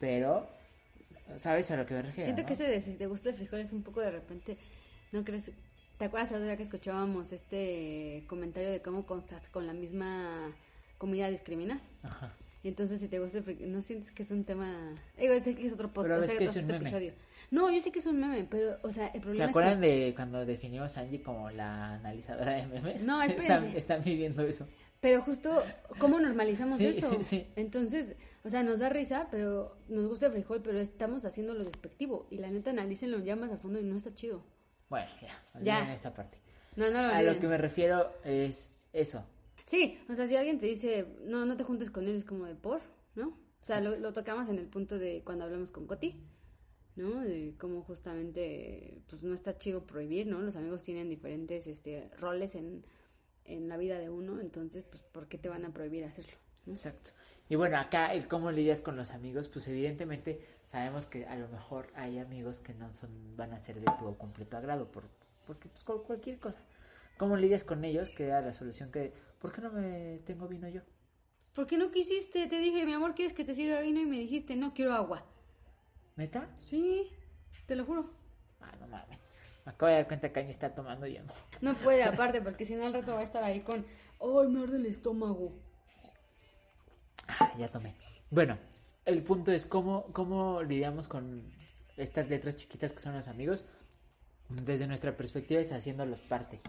[0.00, 0.48] Pero,
[1.36, 2.24] ¿sabes a lo que me refiero?
[2.24, 2.48] Siento no?
[2.48, 4.58] que ese de si te gusta el frijol es un poco de repente
[5.12, 5.52] ¿No crees?
[6.02, 9.22] ¿Te acuerdas vez que escuchábamos este comentario de cómo con,
[9.52, 10.50] con la misma
[10.98, 11.90] comida discriminas?
[12.02, 12.34] Ajá.
[12.64, 14.96] Y entonces si te gusta, fri- ¿no sientes que es un tema?
[15.16, 16.78] Digo, sé que es otro Pero podcast, que es un meme.
[16.78, 17.12] episodio.
[17.52, 19.80] No, yo sé que es un meme, pero, o sea, el ¿Se problema acuerdan es
[20.08, 23.04] de cuando definimos a Angie como la analizadora de memes?
[23.04, 23.78] No, están, espérense.
[23.78, 24.66] están viviendo eso.
[25.00, 25.62] pero justo,
[26.00, 27.12] ¿cómo normalizamos Sí, eso?
[27.12, 27.46] sí, sí.
[27.54, 31.62] Entonces, o sea, nos da risa, pero nos gusta el frijol, pero estamos haciendo lo
[31.62, 32.26] despectivo.
[32.28, 34.42] Y la neta, analícenlo ya más a fondo y no está chido.
[34.92, 35.78] Bueno, ya, Ya.
[35.78, 36.36] olviden esta parte.
[36.76, 39.24] No, no lo A lo que me refiero es eso.
[39.64, 42.44] Sí, o sea, si alguien te dice, no, no te juntes con él, es como
[42.44, 42.82] de por,
[43.14, 43.28] ¿no?
[43.28, 46.22] O sea, lo, lo tocamos en el punto de cuando hablamos con Coti,
[46.96, 47.22] ¿no?
[47.22, 50.42] De cómo justamente, pues no está chido prohibir, ¿no?
[50.42, 52.84] Los amigos tienen diferentes este, roles en,
[53.46, 56.34] en la vida de uno, entonces, pues, ¿por qué te van a prohibir hacerlo?
[56.66, 56.74] ¿no?
[56.74, 57.12] Exacto.
[57.48, 61.48] Y bueno, acá el cómo lidias con los amigos, pues evidentemente sabemos que a lo
[61.48, 65.04] mejor hay amigos que no son van a ser de tu completo agrado por
[65.46, 66.60] porque pues con cualquier cosa.
[67.18, 68.10] ¿Cómo lidias con ellos?
[68.10, 70.80] Que era la solución que ¿por qué no me tengo vino yo?
[71.52, 72.46] ¿Por qué no quisiste?
[72.46, 74.00] Te dije, mi amor, ¿quieres que te sirva vino?
[74.00, 75.24] Y me dijiste, no, quiero agua.
[76.16, 76.48] ¿Neta?
[76.58, 77.10] Sí,
[77.66, 78.08] te lo juro.
[78.60, 79.18] Ah, no mames.
[79.64, 81.20] Me acabo de dar cuenta que Año está tomando y.
[81.60, 83.84] No puede, aparte, porque si no al rato va a estar ahí con,
[84.20, 85.52] ¡ay, me arde el estómago!
[87.28, 87.94] Ah, ya tomé.
[88.30, 88.58] Bueno,
[89.04, 91.52] el punto es cómo, cómo lidiamos con
[91.96, 93.66] estas letras chiquitas que son los amigos.
[94.48, 96.60] Desde nuestra perspectiva es haciéndolos parte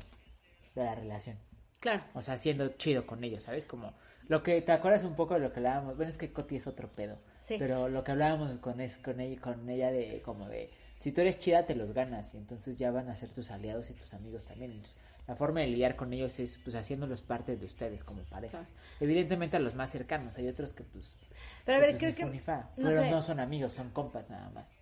[0.76, 1.38] de la relación.
[1.80, 2.04] Claro.
[2.14, 3.66] O sea, siendo chido con ellos, ¿sabes?
[3.66, 3.93] Como
[4.28, 5.97] lo que te acuerdas un poco de lo que hablábamos.
[5.97, 7.18] Bueno, es que Coti es otro pedo.
[7.41, 7.58] Sí.
[7.60, 11.20] Pero lo que hablábamos con es con ella, con ella de como de si tú
[11.20, 14.14] eres chida te los ganas y entonces ya van a ser tus aliados y tus
[14.14, 14.72] amigos también.
[14.72, 14.97] Entonces,
[15.28, 18.69] la forma de lidiar con ellos es pues haciéndolos parte de ustedes como parejas.
[18.99, 21.05] Evidentemente a los más cercanos, hay otros que pues
[21.65, 22.39] Pero a que, ver, pues, creo que...
[22.39, 22.69] fa.
[22.78, 23.11] no pero sé.
[23.11, 24.76] no son amigos, son compas nada más.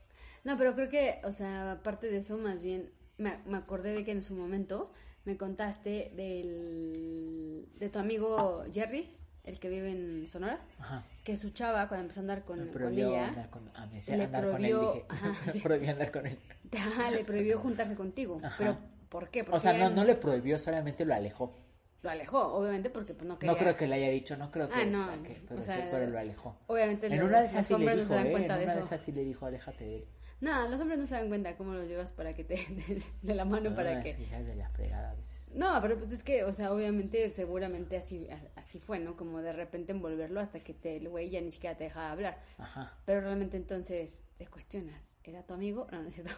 [0.43, 4.03] No, pero creo que, o sea, aparte de eso, más bien, me, me acordé de
[4.03, 4.91] que en su momento
[5.25, 11.03] me contaste del, de tu amigo Jerry, el que vive en Sonora, Ajá.
[11.23, 13.85] que su chava, cuando empezó a andar con, Me con prohibió ella, andar con, a
[13.87, 15.05] mí, sí, le andar con él, prohibió- dije.
[15.09, 15.59] ajá, sí.
[15.59, 16.39] prohibió andar con él.
[16.77, 18.37] ajá, le prohibió juntarse contigo.
[18.43, 18.55] Ajá.
[18.57, 18.77] Pero,
[19.11, 19.43] ¿por qué?
[19.43, 21.53] Porque O sea, no, no le prohibió, solamente lo alejó.
[22.01, 23.51] lo alejó, obviamente, porque pues no quería...
[23.53, 25.79] No creo que le haya dicho, no creo que, Ah, no, que- pero, o sí,
[25.91, 26.57] pero lo alejó.
[26.67, 28.59] Obviamente En los, una de esas sí le dijo, no se dan eh, cuenta en
[28.59, 30.07] de una de esas sí le dijo, aléjate de él.
[30.39, 33.35] No, los hombres no se dan cuenta cómo los llevas para que te de, de
[33.35, 34.15] la mano para que...
[34.15, 35.49] de la fregada a veces.
[35.53, 39.15] No, pero pues es que, o sea, obviamente, seguramente así, así fue, ¿no?
[39.17, 42.39] Como de repente envolverlo hasta que te, el güey ya ni siquiera te dejaba hablar.
[42.57, 42.93] Ajá.
[43.05, 45.85] Pero realmente entonces te cuestionas, ¿era tu amigo?
[45.91, 46.33] No, no es cierto.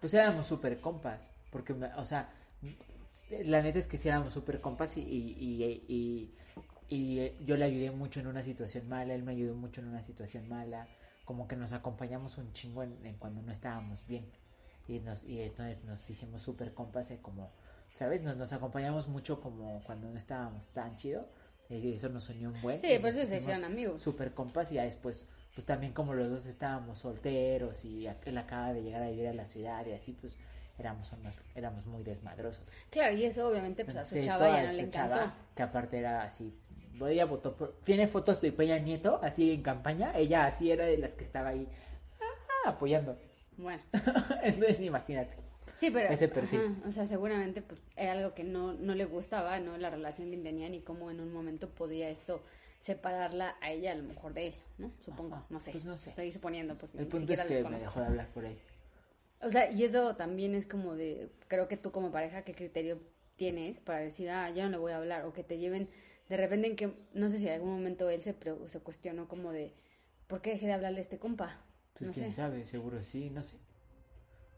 [0.00, 2.30] Pues éramos súper compas, porque, o sea,
[3.44, 6.34] la neta es que sí éramos súper compas y, y, y,
[6.90, 9.88] y- eh, yo le ayudé mucho en una situación mala, él me ayudó mucho en
[9.88, 10.88] una situación mala,
[11.24, 14.24] como que nos acompañamos un chingo en, en cuando no estábamos bien
[14.86, 17.50] y nos y entonces nos hicimos súper compas de como,
[17.98, 18.22] ¿sabes?
[18.22, 21.28] Nos, nos acompañamos mucho como cuando no estábamos tan chido
[21.68, 22.78] y eso nos unió un buen.
[22.78, 24.00] Sí, por eso se hicieron amigos.
[24.00, 28.72] Súper compas y ya después pues también como los dos estábamos solteros y él acaba
[28.72, 30.38] de llegar a vivir a la ciudad y así pues
[30.78, 32.64] éramos unos, éramos muy desmadrosos.
[32.90, 35.14] Claro, y eso obviamente pues a su Entonces, chava ya no le encantó.
[35.16, 36.54] chava, que aparte era así,
[37.06, 40.98] ella votó por, tiene fotos de Peña Nieto así en campaña, ella así era de
[40.98, 41.68] las que estaba ahí
[42.64, 43.18] ah, apoyando.
[43.56, 43.82] Bueno,
[44.42, 45.36] Entonces imagínate.
[45.74, 46.08] sí, pero...
[46.08, 46.60] Ese perfil.
[46.60, 49.76] ajá, o sea, seguramente pues era algo que no, no le gustaba, ¿no?
[49.76, 52.42] La relación que tenían y cómo en un momento podía esto
[52.80, 54.92] separarla a ella a lo mejor de él, ¿no?
[55.00, 55.72] Supongo, Ajá, no sé.
[55.72, 56.10] pues no sé.
[56.10, 58.58] Estoy suponiendo porque El ni punto es que los me dejó de hablar por ahí.
[59.40, 62.98] O sea, y eso también es como de, creo que tú como pareja, ¿qué criterio
[63.36, 65.24] tienes para decir, ah, ya no le voy a hablar?
[65.26, 65.88] O que te lleven
[66.28, 69.28] de repente en que, no sé si en algún momento él se, pre- se cuestionó
[69.28, 69.72] como de,
[70.26, 71.58] ¿por qué dejé de hablarle a este compa?
[71.94, 72.34] Pues no quién sé.
[72.34, 73.56] sabe, seguro sí, no sé.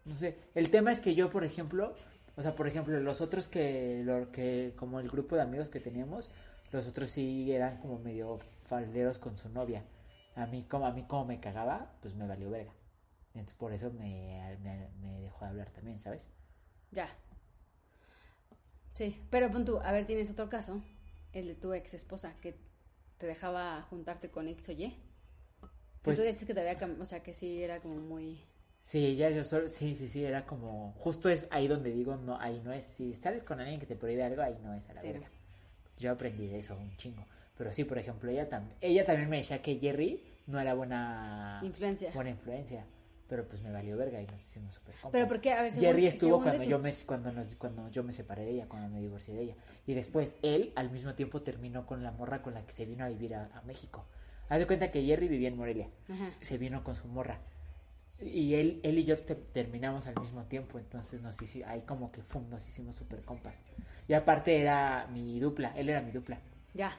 [0.05, 0.37] No sé.
[0.55, 1.95] El tema es que yo, por ejemplo,
[2.37, 5.81] o sea, por ejemplo, los otros que, lo que, como el grupo de amigos que
[5.81, 6.31] teníamos,
[6.73, 9.85] los otros sí eran como medio falderos con su novia.
[10.37, 12.73] A mí, como a mí como me cagaba, pues me valió verga.
[13.35, 16.27] Entonces por eso me, me, me dejó de hablar también, ¿sabes?
[16.93, 17.09] Ya.
[18.95, 20.83] Sí, pero pon tú, a ver, tienes otro caso,
[21.33, 22.57] el de tu ex esposa, que
[23.19, 24.95] te dejaba juntarte con X o Y.
[26.03, 28.41] Pues, tú dices que te había cambiado, o sea, que sí era como muy...
[28.83, 32.39] sí, ya yo solo, sí, sí, sí, era como, justo es ahí donde digo, no,
[32.41, 34.95] ahí no es, si sales con alguien que te prohíbe algo, ahí no es a
[34.95, 35.29] la Sí, verga.
[35.99, 37.25] Yo aprendí de eso un chingo.
[37.57, 41.61] Pero sí, por ejemplo, ella también, ella también me decía que Jerry no era buena
[41.63, 42.11] Influencia.
[42.15, 42.85] buena influencia.
[43.31, 45.13] Pero pues me valió verga y nos hicimos súper compas.
[45.13, 48.13] Pero porque, a ver, según- Jerry estuvo cuando yo me cuando nos, cuando yo me
[48.13, 49.55] separé de ella, cuando me divorcié de ella.
[49.87, 53.05] Y después él al mismo tiempo terminó con la morra con la que se vino
[53.05, 54.05] a vivir a, a México.
[54.51, 55.89] Haz de cuenta que Jerry vivía en Morelia.
[56.11, 56.31] Ajá.
[56.41, 57.39] Se vino con su morra.
[58.21, 62.13] Y él, él y yo te- terminamos al mismo tiempo, entonces nos hici- ahí como
[62.13, 63.59] que fum, nos hicimos super compas.
[64.09, 66.39] Y aparte era mi dupla, él era mi dupla.
[66.75, 66.93] Ya.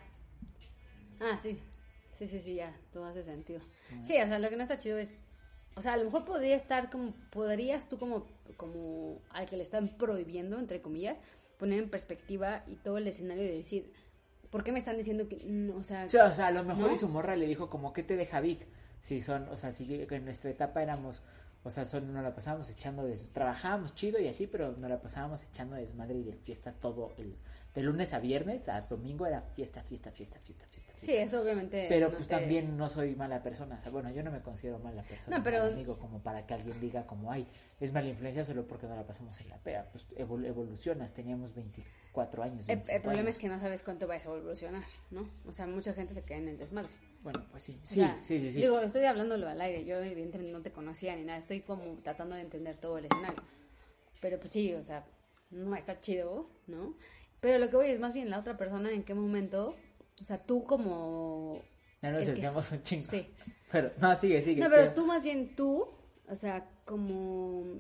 [1.20, 1.60] Ah, sí.
[2.14, 2.76] Sí, sí, sí, ya.
[2.92, 3.60] Todo hace sentido.
[4.04, 5.16] Sí, o sea, lo que no está chido es.
[5.76, 7.14] O sea, a lo mejor podría estar como.
[7.32, 11.18] Podrías tú, como, como al que le están prohibiendo, entre comillas,
[11.58, 13.94] poner en perspectiva y todo el escenario de decir.
[14.50, 15.38] ¿Por qué me están diciendo que.?
[15.46, 16.10] no, o sea.
[16.10, 16.94] Sí, o sea, a lo mejor ¿No?
[16.94, 18.68] y su morra le dijo como, ¿qué te deja Vic?
[19.02, 21.22] Si son, o sea, si en nuestra etapa éramos,
[21.64, 25.02] o sea, son, nos la pasábamos echando de, trabajábamos chido y así, pero nos la
[25.02, 27.34] pasábamos echando de desmadre y de fiesta todo el,
[27.74, 30.71] de lunes a viernes, a domingo era fiesta, fiesta, fiesta, fiesta, fiesta.
[31.02, 31.88] Sí, eso obviamente.
[31.90, 34.42] Pero no pues te- también no soy mala persona, o sea, bueno, yo no me
[34.42, 37.48] considero mala persona, No, pero- como para que alguien diga como, ay,
[37.80, 41.56] es mala influencia solo porque no la pasamos en la pea, pues evol- evolucionas, teníamos
[41.56, 42.62] 24 años.
[42.70, 43.36] El, 25 el problema años.
[43.36, 45.28] es que no sabes cuánto vas a evolucionar, ¿no?
[45.48, 46.90] O sea, mucha gente se queda en el desmadre.
[47.24, 48.62] Bueno, pues sí, O sí, sea, sí, sí, sí.
[48.62, 49.86] Digo, estoy hablándolo al aire.
[49.86, 51.38] Yo, evidentemente, no te conocía ni nada.
[51.38, 53.42] Estoy como tratando de entender todo el escenario.
[54.22, 55.06] Pero, pues sí, o sea,
[55.52, 56.96] no está chido, ¿no?
[57.40, 59.76] Pero lo que voy es más bien la otra persona en qué momento.
[60.22, 61.62] O sea, tú como.
[62.02, 63.08] Ya nos que- desviamos un chingo.
[63.10, 63.28] Sí.
[63.72, 64.62] Pero, no, sigue, sigue.
[64.62, 65.88] No, pero pero- tú más bien tú,
[66.30, 67.80] o sea, como.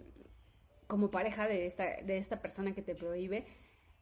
[0.87, 3.45] Como pareja de esta, de esta persona que te prohíbe,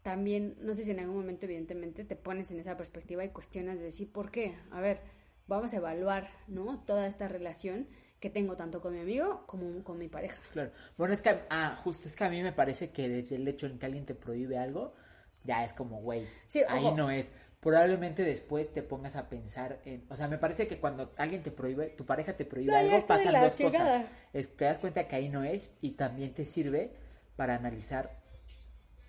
[0.02, 3.78] también, no sé si en algún momento, evidentemente, te pones en esa perspectiva y cuestionas
[3.78, 4.56] de decir, ¿por qué?
[4.72, 5.00] A ver,
[5.46, 6.84] vamos a evaluar, ¿no?
[6.88, 7.88] Toda esta relación
[8.20, 10.42] que tengo tanto con mi amigo como con mi pareja.
[10.52, 10.72] Claro.
[10.98, 13.68] Bueno, es que, ah, justo, es que a mí me parece que el, el hecho
[13.68, 14.96] en que alguien te prohíbe algo,
[15.44, 17.32] ya es como, güey, Sí, ahí no es.
[17.60, 21.52] Probablemente después te pongas a pensar en, o sea, me parece que cuando alguien te
[21.52, 24.06] prohíbe, tu pareja te prohíbe No, algo, pasan dos cosas.
[24.32, 26.94] Es, te das cuenta que ahí no es y también te sirve
[27.36, 28.18] para analizar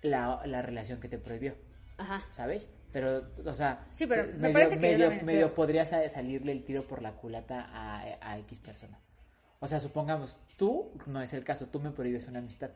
[0.01, 1.55] la, la relación que te prohibió,
[1.97, 2.23] Ajá.
[2.31, 2.69] ¿sabes?
[2.91, 6.51] Pero, o sea, Sí, pero me medio, parece que medio, estoy- medio podría sa- salirle
[6.51, 8.99] el tiro por la culata a, a X persona.
[9.61, 12.71] O sea, supongamos, tú, no es el caso, tú me prohíbes una amistad.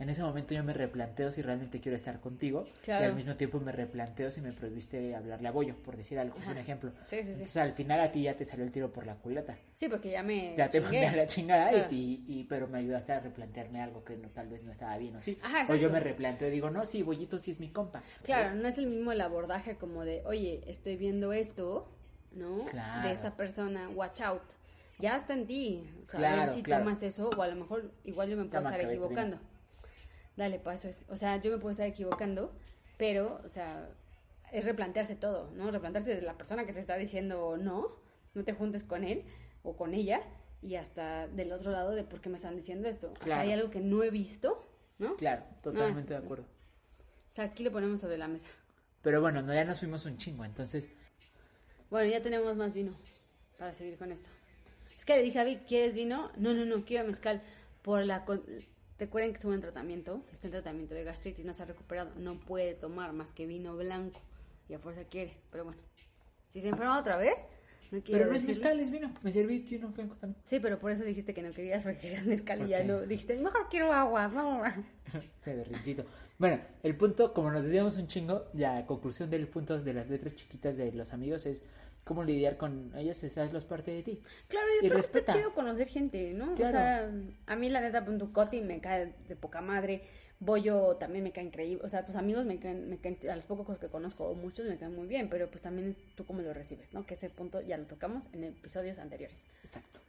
[0.00, 3.04] En ese momento yo me replanteo si realmente quiero estar contigo Claro.
[3.04, 6.36] y al mismo tiempo me replanteo si me prohibiste hablarle a Goyo, por decir algo,
[6.36, 6.90] es un ejemplo.
[7.02, 7.30] Sí, sí, sí.
[7.30, 9.56] Entonces al final a ti ya te salió el tiro por la culata.
[9.72, 10.54] Sí, porque ya me.
[10.56, 11.88] Ya te mandé a la chingada y- Claro.
[11.92, 15.14] y, y- pero me ayudaste a replantearme algo que no, tal vez no estaba bien
[15.14, 15.38] o sí.
[15.42, 18.02] Ajá, o yo me replanteo y digo, no, sí, Bollito sí es mi compa.
[18.24, 18.60] Claro, ¿sabes?
[18.62, 21.88] no es el mismo el abordaje como de, oye, estoy viendo esto,
[22.32, 22.64] ¿no?
[22.66, 23.06] Claro.
[23.06, 24.42] De esta persona, watch out.
[24.98, 25.88] Ya está en ti.
[26.06, 26.84] O sea, Claro, a ver si claro.
[26.84, 29.38] tomas eso, o a lo mejor igual yo me puedo estar equivocando.
[30.36, 31.08] Dale, pues eso es.
[31.10, 32.52] O sea, yo me puedo estar equivocando,
[32.96, 33.88] pero, o sea,
[34.52, 35.70] es replantearse todo, ¿no?
[35.70, 37.88] Replantearse de la persona que te está diciendo no,
[38.34, 39.24] no te juntes con él
[39.62, 40.22] o con ella,
[40.62, 43.08] y hasta del otro lado de por qué me están diciendo esto.
[43.12, 43.42] O sea, Claro.
[43.42, 44.66] hay algo que no he visto,
[44.98, 45.16] ¿no?
[45.16, 46.44] Claro, totalmente de acuerdo.
[46.44, 48.46] O sea, aquí lo ponemos sobre la mesa.
[49.02, 50.88] Pero bueno, no, ya nos fuimos un chingo, entonces
[51.90, 52.92] Bueno, ya tenemos más vino
[53.58, 54.28] para seguir con esto.
[54.96, 56.30] Es que le dije a Vic, ¿quieres vino?
[56.36, 57.42] No, no, no, quiero mezcal.
[57.82, 58.24] Por la...
[58.98, 62.38] Recuerden que estuvo en tratamiento, está en tratamiento de gastritis, no se ha recuperado, no
[62.38, 64.20] puede tomar más que vino blanco
[64.68, 65.80] y a fuerza quiere, pero bueno.
[66.48, 67.44] Si se enferma otra vez,
[67.90, 69.12] no quiero Pero no es mezcal, es vino.
[69.22, 70.40] Me serví vino blanco también.
[70.46, 73.00] Sí, pero por eso dijiste que no querías porque querías mezcal y ¿Por ya no.
[73.00, 74.68] Dijiste, mejor quiero agua, vamos.
[75.40, 76.04] Se berrinchito.
[76.38, 80.36] Bueno, el punto, como nos decíamos un chingo, ya conclusión del punto de las letras
[80.36, 81.64] chiquitas de los amigos es
[82.04, 84.20] cómo lidiar con ellos, los parte de ti.
[84.48, 85.18] Claro, Y y respeta.
[85.18, 86.54] está chido conocer gente, ¿no?
[86.54, 86.68] Claro.
[86.68, 87.12] O sea,
[87.46, 90.02] a mí la neta, punto Coti me cae de poca madre.
[90.40, 91.84] Bollo también me cae increíble.
[91.84, 94.66] O sea, tus amigos me caen, me caen, a los pocos que conozco, o muchos
[94.66, 97.06] me caen muy bien, pero pues también es tú cómo lo recibes, ¿no?
[97.06, 99.44] Que ese punto ya lo tocamos en episodios anteriores.
[99.64, 100.00] Exacto.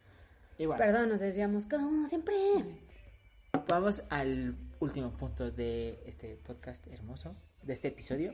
[0.58, 0.78] Igual.
[0.78, 2.36] Perdón, nos desviamos como siempre.
[3.68, 7.32] Vamos al último punto de este podcast hermoso,
[7.64, 8.34] de este episodio,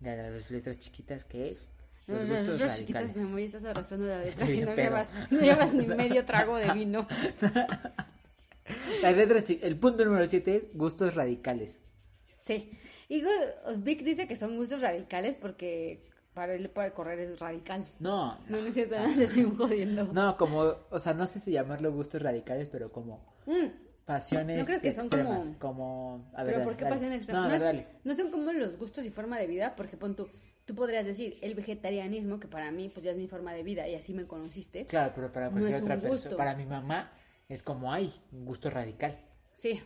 [0.00, 1.68] de las letras chiquitas, que es
[2.08, 5.74] No, los chiquitas, mi amor, ya estás arrastrando la letra si no llevas, no llevas
[5.74, 7.06] ni medio trago de vino.
[9.02, 11.78] Las letras el punto número 7 es gustos radicales.
[12.40, 12.70] Sí.
[13.08, 13.22] Y
[13.78, 16.04] Vic dice que son gustos radicales porque
[16.34, 17.84] para él para correr es radical.
[18.00, 20.04] No, No, no es cierto, no estoy jodiendo.
[20.12, 23.66] no, como, o sea, no sé si llamarlo gustos radicales, pero como Mm,
[24.04, 26.30] pasiones ¿No crees que son extremas, como- como...
[26.34, 26.96] A ver, Pero dale, ¿por qué dale.
[26.96, 27.40] pasión extrema?
[27.48, 30.16] No, No, ver, es- no son como los gustos y forma de vida, porque pon
[30.16, 30.28] tú,
[30.66, 33.88] tú podrías decir el vegetarianismo, que para mí pues ya es mi forma de vida
[33.88, 34.84] y así me conociste.
[34.84, 37.10] Claro, pero para cualquier otra persona, para mi mamá
[37.48, 39.18] es como, ay, un gusto radical.
[39.54, 39.80] Sí.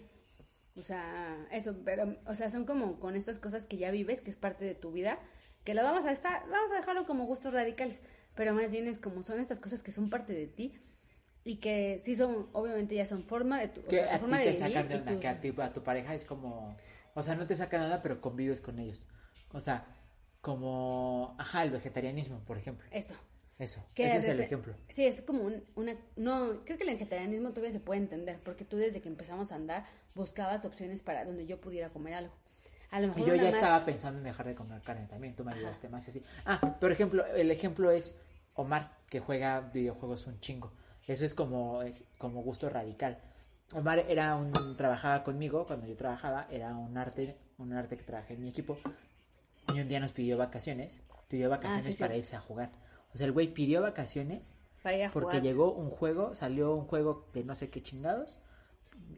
[0.77, 4.31] O sea, eso, pero, o sea, son como con estas cosas que ya vives, que
[4.31, 5.19] es parte de tu vida,
[5.65, 8.01] que lo vamos a estar, vamos a dejarlo como gustos radicales,
[8.35, 10.81] pero más bien es como son estas cosas que son parte de ti
[11.45, 14.47] y que sí son, obviamente ya son forma de tu, o sea, a forma de
[14.47, 16.75] te sacan de que a, ti, a tu pareja es como,
[17.15, 19.03] o sea, no te saca nada, pero convives con ellos.
[19.53, 19.85] O sea,
[20.41, 22.87] como, ajá, el vegetarianismo, por ejemplo.
[22.91, 23.15] Eso.
[23.59, 24.73] Eso, Que ese es el ejemplo.
[24.89, 25.95] Sí, es como un- una...
[26.17, 29.57] No, creo que el vegetarianismo todavía se puede entender, porque tú desde que empezamos a
[29.57, 29.85] andar
[30.15, 32.33] buscabas opciones para donde yo pudiera comer algo.
[32.91, 35.07] A lo Y mejor yo una ya más- estaba pensando en dejar de comer carne
[35.09, 36.25] también, tú me ayudaste más y así.
[36.47, 38.15] Ah, por ejemplo, el ejemplo es
[38.55, 40.73] Omar, que juega videojuegos un chingo.
[41.07, 43.19] Eso es como, eh, como gusto radical.
[43.75, 48.35] Omar era un, trabajaba conmigo cuando yo trabajaba, era un arte, un arte que trabajé
[48.35, 48.79] en mi equipo.
[49.75, 52.03] Y un día nos pidió vacaciones, pidió vacaciones Ah, sí, sí.
[52.03, 52.71] para irse a jugar.
[53.15, 55.43] O sea, el güey pidió vacaciones Para ir a porque jugar.
[55.43, 58.39] llegó un juego, salió un juego de no sé qué chingados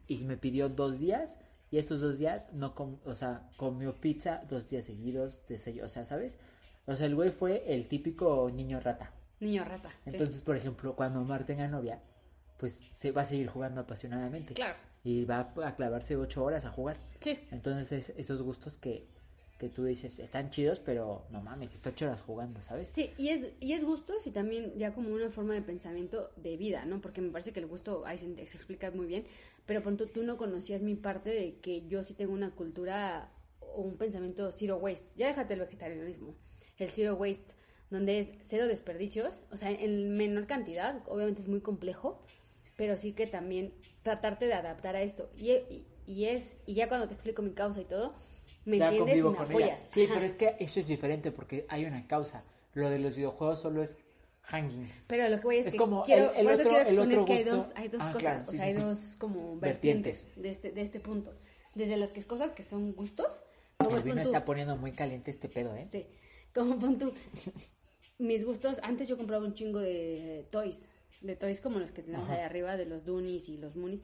[0.08, 1.38] y me pidió dos días
[1.70, 5.84] y esos dos días no com o sea, comió pizza dos días seguidos, de sello,
[5.84, 6.38] o sea, ¿sabes?
[6.86, 9.12] O sea, el güey fue el típico niño rata.
[9.40, 9.88] Niño rata.
[10.04, 10.10] sí.
[10.12, 12.00] Entonces, por ejemplo, cuando Omar tenga novia,
[12.58, 14.54] pues se va a seguir jugando apasionadamente.
[14.54, 14.76] Claro.
[15.04, 16.96] Y va a clavarse ocho horas a jugar.
[17.20, 17.38] Sí.
[17.50, 19.08] Entonces, es- esos gustos que,
[19.62, 22.88] que tú dices están chidos, pero no mames, está ocho horas jugando, ¿sabes?
[22.88, 26.56] Sí, y es, y es gustos y también ya como una forma de pensamiento de
[26.56, 27.00] vida, ¿no?
[27.00, 29.24] Porque me parece que el gusto ahí se, se explica muy bien,
[29.64, 33.82] pero pon tú, no conocías mi parte de que yo sí tengo una cultura o
[33.82, 35.06] un pensamiento zero waste.
[35.14, 36.34] Ya déjate el vegetarianismo,
[36.78, 37.54] el zero waste,
[37.88, 42.20] donde es cero desperdicios, o sea, en menor cantidad, obviamente es muy complejo,
[42.76, 45.30] pero sí que también tratarte de adaptar a esto.
[45.36, 48.16] Y, y es, y ya cuando te explico mi causa y todo,
[48.64, 49.80] me Ya entiendes y me con apoyas.
[49.82, 49.90] ella.
[49.90, 50.14] Sí, Ajá.
[50.14, 52.44] pero es que eso es diferente porque hay una causa.
[52.74, 53.98] Lo de los videojuegos solo es
[54.42, 54.90] hanging.
[55.06, 56.88] Pero lo que voy es, Es que como quiero, el- el por eso otro- quiero
[56.88, 58.68] el exponer otro que hay dos, hay dos Ah, cosas, claro, o sí, sea, sí,
[58.70, 58.80] hay sí.
[58.80, 60.26] dos como Vertientes.
[60.26, 61.34] vertientes de este, de este punto.
[61.74, 63.42] Desde las que es cosas que son gustos,
[63.78, 65.86] como El vino tú- está poniendo muy caliente este pedo, ¿eh?
[65.90, 66.06] sí,
[66.54, 67.12] como pon tú,
[68.18, 70.88] mis gustos, antes yo compraba un chingo de toys,
[71.20, 72.34] de toys como los que tenemos Ajá.
[72.38, 74.02] ahí arriba, de los Doonies y los Moonies.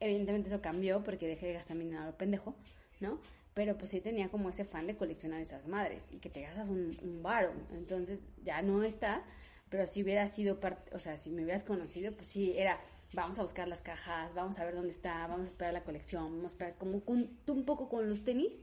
[0.00, 2.54] Evidentemente eso cambió porque dejé de gastar mi dinero a pendejo,
[3.00, 3.18] ¿no?
[3.56, 6.68] Pero pues sí tenía como ese fan de coleccionar esas madres y que te gastas
[6.68, 7.54] un, un varo.
[7.72, 9.22] Entonces ya no está,
[9.70, 12.78] pero si hubiera sido parte, o sea, si me hubieras conocido, pues sí, era,
[13.14, 16.24] vamos a buscar las cajas, vamos a ver dónde está, vamos a esperar la colección,
[16.24, 18.60] vamos a esperar como con, un poco con los tenis,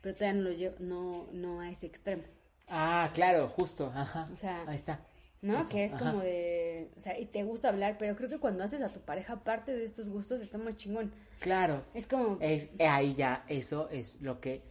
[0.00, 2.24] pero todavía no lo llevo, no, no a ese extremo.
[2.66, 3.92] Ah, claro, justo.
[3.94, 4.28] Ajá.
[4.32, 4.98] O sea, Ahí está.
[5.42, 5.58] ¿No?
[5.58, 6.10] Eso, que es ajá.
[6.10, 9.00] como de, o sea, y te gusta hablar, pero creo que cuando haces a tu
[9.00, 11.12] pareja parte de estos gustos está más chingón.
[11.40, 11.84] Claro.
[11.92, 14.62] Es como, Es, ahí ya, eso es lo que.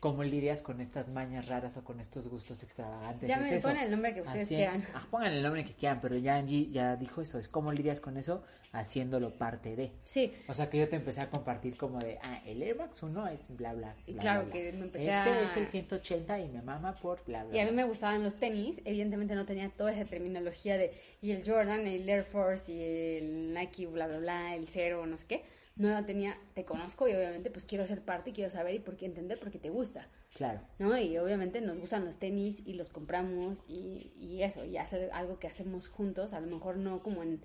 [0.00, 3.28] ¿Cómo lidias con estas mañas raras o con estos gustos extravagantes?
[3.28, 4.86] ya me ponen el nombre que ustedes Así- quieran.
[4.94, 7.36] ah, pongan el nombre que quieran, pero ya Angie ya dijo eso.
[7.36, 9.90] Es cómo lidias con eso haciéndolo parte de.
[10.04, 13.02] Sí, O sea que yo te empecé a compartir como de, ah, el Air Max
[13.02, 13.96] 1 es bla bla.
[14.06, 14.78] Y bla, claro bla, que bla.
[14.78, 17.56] me empecé Este a- es el 180 y me mama por bla bla.
[17.56, 21.32] y a mí me gustaban los tenis, evidentemente no tenía toda esa terminología de, y
[21.32, 22.80] el Jordan, el Air Force y
[23.16, 25.57] el Nike, bla, bla, bla, el cero, no sé qué.
[25.78, 28.78] No lo tenía, te conozco y obviamente pues quiero ser parte y quiero saber y
[28.80, 30.08] por qué entender porque te gusta.
[30.34, 30.60] Claro.
[30.78, 30.98] ¿no?
[30.98, 35.38] Y obviamente nos gustan los tenis y los compramos y, y eso, y hacer algo
[35.38, 37.40] que hacemos juntos, a lo mejor no como en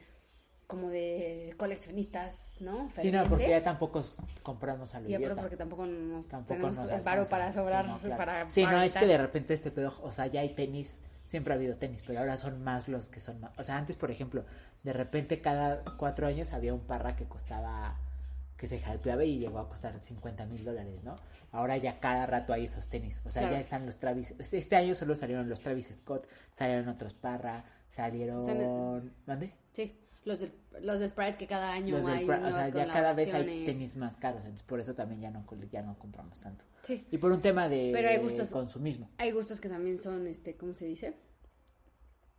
[0.65, 2.89] como de coleccionistas, ¿no?
[2.97, 4.01] Sí, no, porque ya tampoco
[4.41, 5.41] compramos a lo Y aparte idiota.
[5.41, 8.17] porque tampoco nos Tampoco tenemos nos el paro para Sí, sobrar, no, claro.
[8.17, 11.53] para Sí, no, es que de repente este pedo, o sea, ya hay tenis, siempre
[11.53, 13.51] ha habido tenis, pero ahora son más los que son más.
[13.59, 14.45] O sea, antes, por ejemplo,
[14.83, 17.99] de repente cada cuatro años había un parra que costaba,
[18.63, 21.17] que se hypeaba y llegó a costar 50 mil dólares, ¿no?
[21.51, 23.21] Ahora ya cada rato hay esos tenis.
[23.25, 23.55] O sea, Claro.
[23.57, 24.33] ya están los Travis.
[24.39, 28.39] Este este año solo salieron los Travis Scott, salieron otros parra, salieron.
[28.39, 29.51] Están- ¿Mande?
[29.73, 33.11] Sí, los del, los del Pride que cada año Los hay o sea, ya cada
[33.13, 36.63] vez hay tenis más caros, entonces por eso también ya no, ya no compramos tanto.
[36.83, 37.05] Sí.
[37.11, 39.09] Y por un tema de Pero hay gustos- consumismo.
[39.17, 41.17] Hay gustos que también son, este, ¿cómo se dice?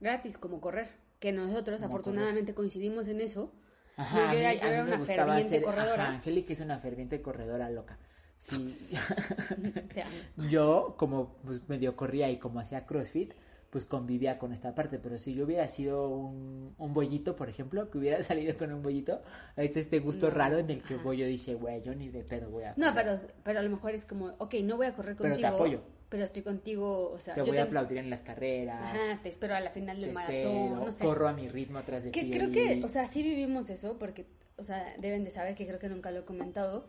[0.00, 0.88] Gratis, como correr.
[1.20, 3.52] Que nosotros Como afortunadamente coincidimos en eso.
[3.96, 6.02] Ajá, Yo a mí- yo era me una gustaba ferviente hacer- corredora.
[6.04, 7.98] Ajá, Angélica es una ferviente corredora loca.
[8.38, 8.76] Sí,
[10.50, 13.32] yo como pues, medio corría y como hacía CrossFit,
[13.70, 14.98] pues convivía con esta parte.
[14.98, 18.82] Pero si yo hubiera sido un, un bollito, por ejemplo, que hubiera salido con un
[18.82, 19.22] bollito,
[19.56, 21.02] es este gusto No, raro en el que ajá.
[21.02, 22.74] bollo dice, güey, yo ni de pedo voy a.
[22.76, 23.04] No, correr".
[23.20, 25.48] pero, pero a lo mejor es como, ok, no voy a correr Pero contigo.
[25.48, 25.80] te apoyo.
[26.14, 28.80] Pero estoy contigo, o sea, Te yo voy a te- aplaudir en las carreras.
[28.80, 31.04] Ajá, te espero a la final te del espero, maratón, no sé.
[31.04, 32.30] corro a mi ritmo atrás de Que ti.
[32.30, 34.24] creo que, o sea, sí vivimos eso, porque,
[34.56, 36.86] o sea, deben de saber que creo que nunca lo he comentado.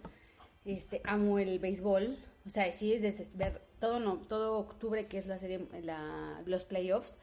[0.64, 5.18] Este, amo el béisbol, o sea, sí es de ver todo, no, todo octubre que
[5.18, 7.18] es la serie, la, los playoffs,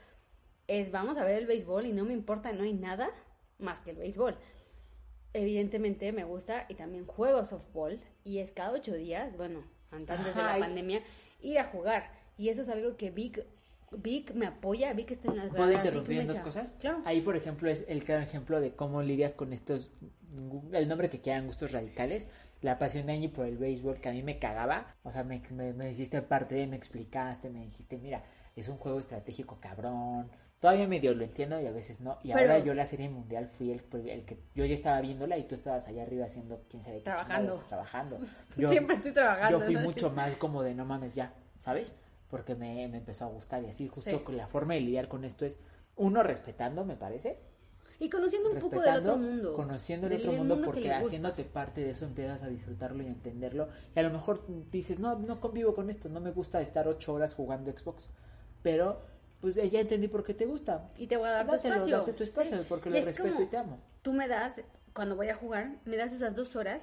[0.66, 3.10] es vamos a ver el béisbol y no me importa, no hay nada
[3.60, 4.36] más que el béisbol.
[5.34, 10.42] Evidentemente me gusta y también juego softball y es cada ocho días, bueno, antes de
[10.42, 11.00] la pandemia,
[11.42, 12.10] ir a jugar.
[12.38, 13.44] Y eso es algo que Vic,
[13.92, 16.74] Vic me apoya, Vic está en las ¿Puedo gradas, interrumpir en dos echa- cosas?
[16.80, 17.02] Claro.
[17.04, 19.90] Ahí, por ejemplo, es el claro ejemplo de cómo lidias con estos,
[20.72, 22.28] el nombre que quieran, gustos radicales.
[22.62, 24.94] La pasión de Angie por el béisbol, que a mí me cagaba.
[25.02, 28.22] O sea, me, me, me hiciste parte de, me explicaste, me dijiste, mira,
[28.54, 30.30] es un juego estratégico cabrón.
[30.62, 32.18] Todavía medio lo entiendo y a veces no.
[32.22, 35.36] Y Pero- ahora yo la serie mundial fui el, el que yo ya estaba viéndola
[35.36, 37.50] y tú estabas allá arriba haciendo quién sabe qué Trabajando.
[37.52, 38.18] chingados, trabajando.
[38.56, 39.58] Yo, Siempre estoy trabajando.
[39.58, 39.80] yo fui ¿no?
[39.80, 41.96] mucho más como de no mames ya, ¿sabes?
[42.30, 44.18] Porque me, me empezó a gustar y así justo Sí.
[44.20, 45.60] con la forma de lidiar con esto es
[45.96, 47.38] uno respetando, me parece,
[47.98, 49.54] Y conociendo un poco del otro mundo.
[49.54, 53.68] conociendo el otro mundo, que porque haciéndote parte de eso empiezas a disfrutarlo y entenderlo.
[53.94, 57.12] Y a lo mejor dices, no, no convivo con esto, no me gusta estar ocho
[57.14, 58.10] horas jugando Xbox.
[58.62, 59.02] Pero,
[59.42, 60.90] pues ya entendí por qué te gusta.
[60.96, 61.98] Y te voy a dar tu Dátelo, espacio.
[61.98, 62.66] date tu espacio, Sí.
[62.68, 63.78] porque Y lo es respeto como- y te amo.
[64.00, 64.62] Tú me das,
[64.94, 66.80] cuando voy a jugar, me das esas dos horas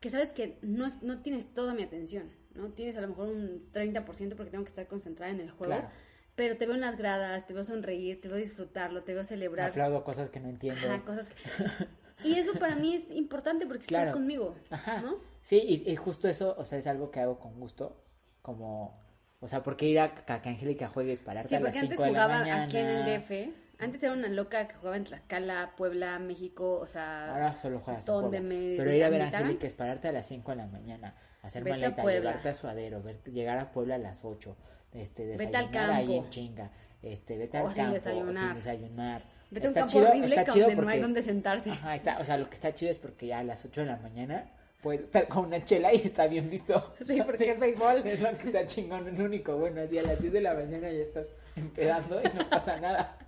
[0.00, 2.68] que sabes que no, no tienes toda mi atención, ¿no?
[2.72, 5.72] Tienes a lo mejor un 30% porque tengo que estar concentrada en el juego.
[5.74, 5.88] Claro.
[6.34, 9.70] Pero te veo en las gradas, te veo sonreír, te veo disfrutarlo, te veo celebrar.
[9.70, 10.80] Aplaudo cosas que no entiendo.
[10.86, 11.34] Ajá, cosas que...
[12.24, 14.06] Y eso para mí es importante porque Claro.
[14.10, 15.00] estás conmigo, Ajá.
[15.02, 15.16] ¿no?
[15.40, 17.96] Sí, y, y justo eso, o sea, es algo que hago con gusto.
[18.42, 18.96] Como,
[19.42, 21.98] o sea, porque ir a, a que Angélica juegues pararte Sí, a las porque antes
[21.98, 22.62] 5 de la jugaba mañana.
[22.64, 23.54] aquí en el DF.
[23.78, 27.32] Antes era una loca que jugaba en Tlaxcala, Puebla, México, o sea...
[27.32, 28.54] Ahora solo juegas en donde Puebla.
[28.56, 29.26] me Pero ir a ver a.
[29.26, 32.20] Angélica es pararte a las 5 de la mañana, hacer Vete a maleta, Puebla.
[32.30, 34.56] llevarte a Suadero, verte- llegar a Puebla a las 8,
[34.92, 36.24] este, Vete al desayunar ahí campo.
[36.24, 36.70] en chinga,
[37.02, 38.44] este, vete O al sin campo, o desayunar.
[38.46, 39.22] sin desayunar.
[39.50, 41.70] Vete a un campo chido- horrible está chido donde no hay porque- donde sentarse.
[41.70, 43.86] Ajá, está, o sea, lo que está chido es porque ya a las 8 de
[43.88, 44.44] la mañana
[44.82, 46.94] puedes estar con una chela y está bien visto.
[47.06, 48.06] Sí, porque es béisbol.
[48.06, 49.80] Es lo que está chingón, es único bueno.
[49.80, 53.16] Así a las 10 de la mañana ya estás empedando y no pasa nada.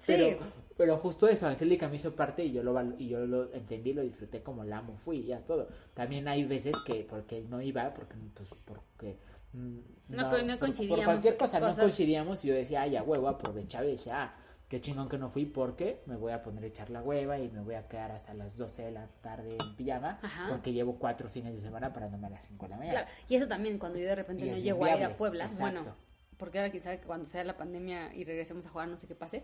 [0.00, 0.36] Sí.
[0.76, 4.02] Pero, justo eso, Angélica me hizo parte y yo lo y yo lo entendí, lo
[4.02, 5.68] disfruté como la amo, fui ya todo.
[5.94, 9.16] También hay veces que porque no iba, porque pues porque
[9.54, 9.78] mm,
[10.10, 13.26] No no por- coincidíamos, Por cualquier cosa, no coincidíamos y yo decía, ay, a huevo,
[13.26, 14.34] aprovechaba y decía, ah,
[14.68, 17.48] qué chingón que no fui porque me voy a poner a echar la hueva y
[17.50, 20.48] me voy a quedar hasta las 12 de la tarde en pijama Ajá.
[20.50, 23.00] porque llevo cuatro fines de semana parándome a las 5 de la mañana.
[23.00, 25.44] Claro, y eso también cuando yo de repente Y no llego a ir a Puebla,
[25.44, 25.80] exacto.
[25.82, 25.96] bueno,
[26.36, 29.06] porque ahora quién sabe que cuando sea la pandemia y regresemos a jugar no sé
[29.06, 29.42] qué pase,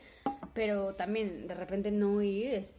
[0.52, 2.76] pero también de repente no ir es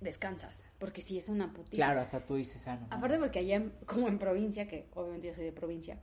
[0.00, 1.76] descansas, porque sí es una putiza.
[1.76, 2.98] Claro, hasta tú dices, ah, no, mames".
[2.98, 5.98] Aparte porque allá, como en provincia, que obviamente yo soy de provincia,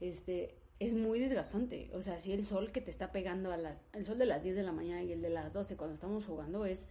[0.00, 1.90] este, es muy desgastante.
[1.94, 4.42] O sea, si el sol que te está pegando a las, el sol de las
[4.42, 6.86] 10 de la mañana y el de las 12 cuando estamos jugando es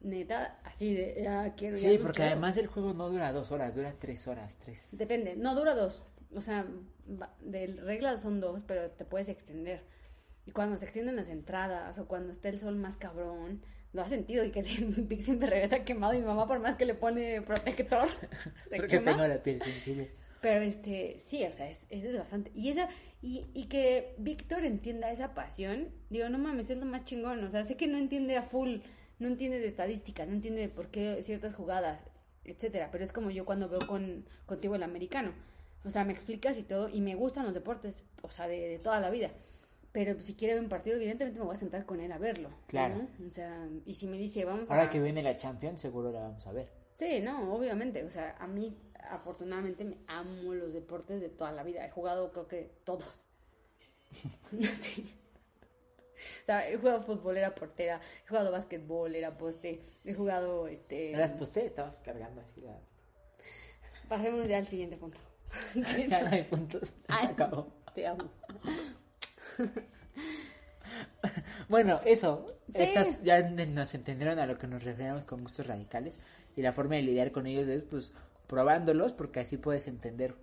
[0.00, 3.92] neta así de, ya quiero, Sí, porque además el juego no dura dos horas, dura
[3.98, 4.88] tres horas, tres.
[4.92, 6.02] Depende, no dura dos.
[6.34, 6.66] O sea,
[7.40, 9.82] de regla son dos, pero te puedes extender.
[10.46, 13.60] Y cuando se extienden las entradas o cuando está el sol más cabrón,
[13.92, 16.14] lo has sentido y que siempre, siempre regresa quemado.
[16.14, 18.08] Y mi mamá, por más que le pone protector,
[18.70, 19.12] se Porque quema.
[19.12, 20.10] tengo la piel sensible.
[20.40, 22.50] Pero este, sí, o sea, es, es bastante.
[22.54, 22.88] Y esa,
[23.22, 27.42] y, y que Víctor entienda esa pasión, digo, no mames, es lo más chingón.
[27.42, 28.78] O sea, sé que no entiende a full,
[29.18, 32.00] no entiende de estadísticas, no entiende de por qué ciertas jugadas,
[32.44, 32.90] etcétera.
[32.92, 35.32] Pero es como yo cuando veo con, contigo el americano.
[35.84, 38.78] O sea, me explicas y todo, y me gustan los deportes, o sea, de, de
[38.78, 39.30] toda la vida.
[39.92, 42.50] Pero si quiere ver un partido, evidentemente me voy a sentar con él a verlo.
[42.66, 42.96] Claro.
[42.96, 43.26] ¿no?
[43.26, 44.90] O sea, y si me dice, vamos Ahora a.
[44.90, 46.68] que viene la Champions, seguro la vamos a ver.
[46.94, 48.04] Sí, no, obviamente.
[48.04, 48.76] O sea, a mí,
[49.10, 51.84] afortunadamente, me amo los deportes de toda la vida.
[51.84, 53.26] He jugado, creo que todos.
[54.78, 55.14] sí.
[56.42, 58.00] O sea, he jugado fútbol, era portera.
[58.24, 59.80] He jugado básquetbol, era poste.
[60.04, 61.12] He jugado, este.
[61.12, 61.66] ¿Eras posté?
[61.66, 62.60] Estabas cargando así.
[62.60, 62.78] la-
[64.08, 65.18] Pasemos ya al siguiente punto.
[66.08, 66.94] ya no hay puntos.
[67.08, 67.68] Ay, acabó.
[67.94, 68.30] Te amo.
[71.68, 72.46] Bueno, eso.
[72.72, 72.82] Sí.
[72.82, 76.18] Estas ya nos entendieron a lo que nos referíamos con gustos radicales.
[76.56, 78.12] Y la forma de lidiar con ellos es, pues,
[78.48, 80.34] probándolos, porque así puedes entender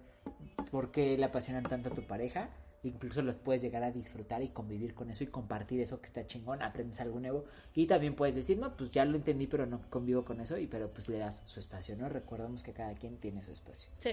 [0.72, 2.49] por qué le apasionan tanto a tu pareja.
[2.84, 6.28] Incluso los puedes llegar a disfrutar y convivir con eso y compartir eso que está
[6.28, 7.45] chingón, aprendes algo nuevo.
[7.74, 10.56] Y también puedes decir, no, pues ya lo entendí, pero no convivo con eso.
[10.58, 12.08] Y pero pues le das su espacio, ¿no?
[12.10, 13.89] Recordamos que cada quien tiene su espacio.
[13.97, 14.12] Sí,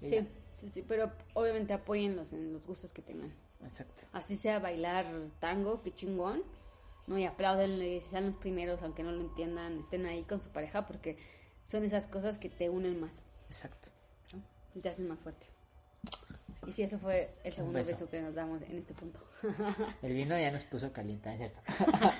[0.00, 0.84] sí, sí, sí.
[0.86, 3.34] Pero obviamente apóyenlos en los gustos que tengan.
[3.66, 4.02] Exacto.
[4.12, 5.06] Así sea bailar
[5.40, 6.44] tango, qué chingón.
[7.08, 10.50] No, y apláudenle, si sean los primeros, aunque no lo entiendan, estén ahí con su
[10.50, 11.18] pareja, porque
[11.70, 13.90] son esas cosas que te unen más Exacto.
[14.32, 14.42] ¿no?
[14.74, 15.46] y te hacen más fuerte.
[16.66, 17.92] Y sí, eso fue el segundo beso.
[17.92, 18.10] beso.
[18.10, 19.18] que nos damos en este punto.
[20.02, 21.60] El vino ya nos puso caliente, ¿es ¿cierto?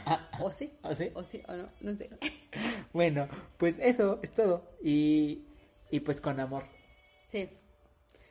[0.41, 1.11] o sí, ¿O sí?
[1.15, 2.09] o sí, o no, no sé.
[2.93, 3.29] Bueno,
[3.59, 4.67] pues eso es todo.
[4.83, 5.45] Y,
[5.91, 6.65] y pues con amor.
[7.27, 7.49] Sí,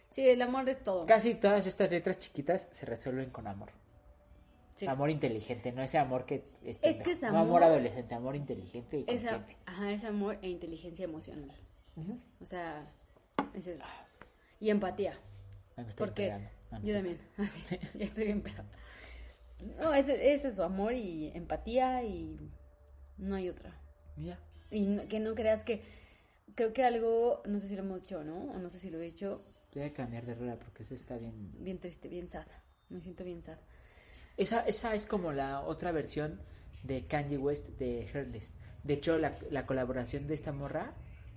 [0.10, 1.06] sí, el amor es todo.
[1.06, 3.72] Casi todas estas letras chiquitas se resuelven con amor.
[4.80, 4.88] Sí.
[4.88, 8.38] Amor inteligente, no ese amor que es, Es que es No amor- amor adolescente, amor
[8.38, 9.58] inteligente y Esa, consciente.
[9.66, 11.52] ajá, es amor e inteligencia emocional.
[11.98, 12.18] Ujú.
[12.40, 12.90] O sea,
[13.54, 13.84] es eso.
[14.62, 15.20] Y empatía.
[15.76, 17.62] Me estoy Porque no yo es también, así,
[18.00, 18.64] ya estoy bien pedo.
[19.80, 22.40] No, ese es eso, amor y empatía y
[23.18, 23.76] no hay otra.
[24.16, 24.40] Ya.
[24.72, 25.82] Y no- que no creas que,
[26.56, 28.44] creo que algo, no sé si lo hemos dicho, ¿no?
[28.52, 29.42] O no sé si lo he dicho,
[29.76, 31.52] Voy a cambiar de rueda porque eso está bien.
[31.60, 32.48] bien triste, bien sad.
[32.88, 33.58] Me siento bien sad.
[34.40, 36.40] Esa, esa es como la otra versión
[36.84, 38.54] de Kanye West de Heartless.
[38.84, 40.94] De hecho, la, la colaboración de esta morra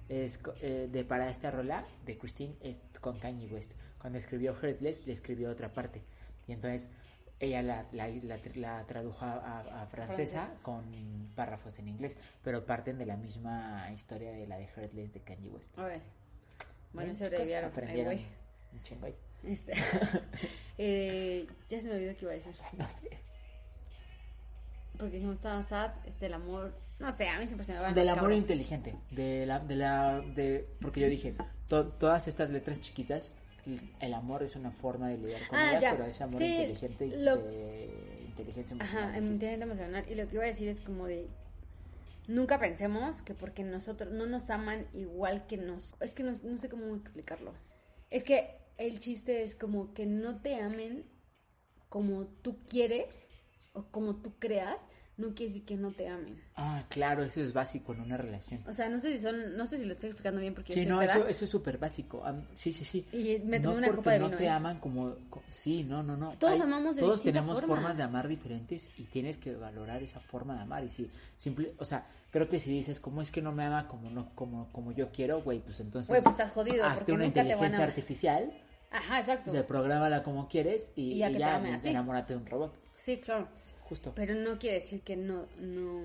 [0.09, 3.73] es eh, de para esta rola de Christine es con Kanye West.
[4.01, 6.01] Cuando escribió Heartless, le escribió otra parte.
[6.47, 6.91] Y entonces
[7.41, 10.63] ella la, la, la, la tradujo a, a- francesa Francesa.
[10.63, 10.85] con
[11.35, 15.49] párrafos en inglés, pero parten de la misma historia de la de Heartless de Kanye
[15.49, 15.77] West.
[15.79, 16.01] A ver.
[16.93, 17.71] Bueno, se abreviaron.
[17.71, 18.19] Aprendieron
[18.73, 19.15] un chingo ahí.
[19.45, 19.73] Este,
[20.79, 22.55] eh, ya se me olvidó qué iba a decir.
[22.79, 23.19] No sé.
[24.99, 26.75] Porque dijimos estaba sad, este, el amor.
[26.99, 30.21] No sé, a mí siempre se me van Del amor inteligente, de la, de la,
[30.21, 31.35] de, porque yo dije,
[31.69, 33.33] to- todas estas letras chiquitas,
[34.01, 35.91] el, amor es una forma de lidiar con Ah, ellas, ya.
[35.93, 39.05] pero es amor Sí, inteligente y lo- de inteligencia emocional.
[39.05, 39.33] Ajá, dijiste.
[39.35, 40.05] inteligente emocional.
[40.09, 41.27] Y lo que iba a decir es como de.
[42.29, 45.95] Nunca pensemos que porque nosotros no nos aman igual que nos.
[46.01, 47.53] Es que no, no sé cómo explicarlo.
[48.11, 51.05] Es que el chiste es como que no te amen
[51.89, 53.27] como tú quieres
[53.73, 54.87] o como tú creas.
[55.19, 56.41] No quiere decir que no te amen.
[56.57, 58.65] Ah, claro, eso es básico en una relación.
[58.67, 59.57] O sea, no sé si son.
[59.59, 60.73] No sé si lo estoy explicando bien porque.
[60.73, 61.13] Sí, no, peda.
[61.17, 62.23] eso, eso es súper básico.
[62.55, 63.07] Sí, sí, sí.
[63.13, 64.49] Y me tomé no una porque copa de no te ¿eh?
[64.49, 66.31] aman como, co- Sí, no, no, no.
[66.39, 67.75] Todos amamos de Todos tenemos forma.
[67.77, 70.83] formas de amar diferentes y tienes que valorar esa forma de amar.
[70.83, 73.89] Y si simple, o sea, creo que si dices, ¿cómo es que no me ama
[73.89, 75.61] como no como, como yo quiero, güey?
[75.61, 76.87] Pues entonces Güey, pues estás jodido.
[76.87, 78.51] hazte una nunca inteligencia artificial,
[78.91, 79.53] Ajá, exacto.
[79.53, 82.75] de prográmala como quieres y, Y ya y te ya enamórate de un robot.
[82.97, 83.47] Sí, claro.
[83.93, 84.13] Justo.
[84.15, 85.45] Pero no quiere decir que no.
[85.61, 86.01] No,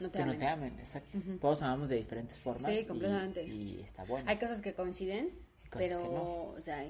[0.00, 0.38] no te que no amen.
[0.40, 1.16] te amen, exacto.
[1.40, 2.74] Todos amamos de diferentes formas.
[2.74, 3.44] Sí, completamente.
[3.44, 4.28] Y, está bueno.
[4.28, 5.28] Hay cosas que coinciden,
[5.70, 6.42] cosas pero, que no.
[6.56, 6.84] o sea,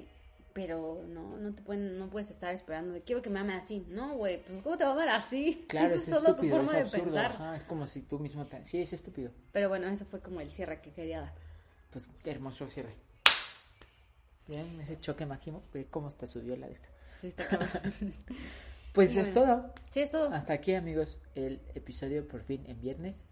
[0.55, 3.85] pero no, no te pueden, no puedes estar esperando de quiero que me ame así.
[3.91, 5.66] No, güey, pues ¿cómo te va a amar así?
[5.68, 7.05] Claro, es es solo estúpido, tu forma es de absurdo.
[7.05, 7.33] pensar.
[7.33, 8.66] Ajá, es como si tú mismo te...
[8.66, 9.31] Sí, es estúpido.
[9.53, 11.35] Pero bueno, eso fue como el cierre que quería dar.
[11.91, 12.95] Pues hermoso cierre.
[14.47, 15.62] Bien, ese choque máximo.
[15.91, 16.89] Cómo está subió la de esta.
[17.20, 17.70] Sí, está cabrón.
[18.97, 19.74] Pues es todo.
[19.90, 20.32] sí, es todo.
[20.32, 23.26] Hasta aquí, amigos, el episodio por fin en viernes.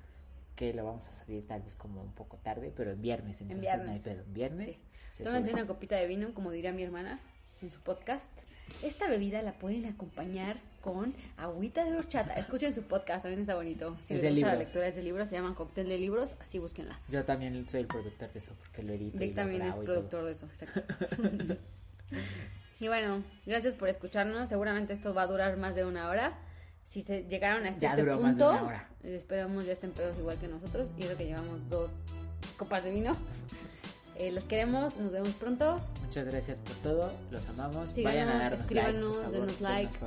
[0.57, 3.41] Que lo vamos a subir tal vez como un poco tarde, pero en viernes.
[3.41, 4.03] Entonces no hay viernes.
[4.03, 4.23] pedo.
[4.23, 4.67] En viernes.
[4.67, 4.83] Sí.
[5.13, 7.19] se Tómense una copita de vino, como diría mi hermana
[7.63, 8.31] en su podcast.
[8.83, 12.35] Esta bebida la pueden acompañar con agüita de horchata.
[12.39, 13.97] Escuchen su podcast, también está bonito.
[14.03, 16.37] Si Es les de gusta la lectura es de libros, se llaman Cóctel de Libros,
[16.41, 17.01] así búsquenla.
[17.09, 19.19] Yo también soy el productor de eso porque lo edito.
[19.19, 20.83] Vic también es productor de eso, exacto.
[22.85, 24.49] y bueno, gracias por escucharnos.
[24.51, 26.39] Seguramente esto va a durar más de una hora.
[26.85, 28.89] Si se llegaron hasta Ya este duró punto, más de una hora.
[29.03, 30.91] esperamos ya estén pedos igual que nosotros.
[30.99, 31.91] Y eso que llevamos dos
[32.59, 33.17] copas de vino.
[34.17, 35.81] Eh, los queremos, nos vemos pronto.
[36.05, 37.13] Muchas gracias por todo.
[37.33, 37.91] Los amamos.
[37.91, 39.33] Síganos, Vayan a darnos escríbanos, like.
[39.33, 39.99] denos like.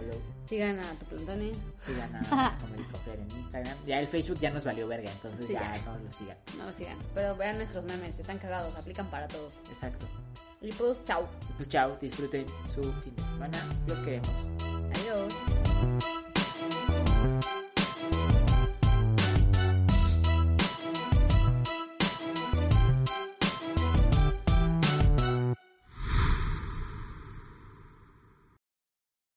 [0.48, 1.52] Sigan a tu plantone.
[1.86, 2.58] Sigan a
[2.94, 3.78] Cofer en Instagram.
[3.86, 5.82] Ya el Facebook ya nos valió verga, entonces Sí, ya, ya.
[5.84, 6.38] no lo sigan.
[6.58, 6.96] No lo sigan.
[7.14, 9.56] Pero vean nuestros memes, están cagados, aplican para todos.
[9.68, 10.06] Exacto.
[10.62, 11.28] Y pues, chao.
[11.50, 13.58] Y pues chao, disfruten su fin de semana.
[13.88, 14.30] Los queremos.
[14.96, 16.24] Adiós.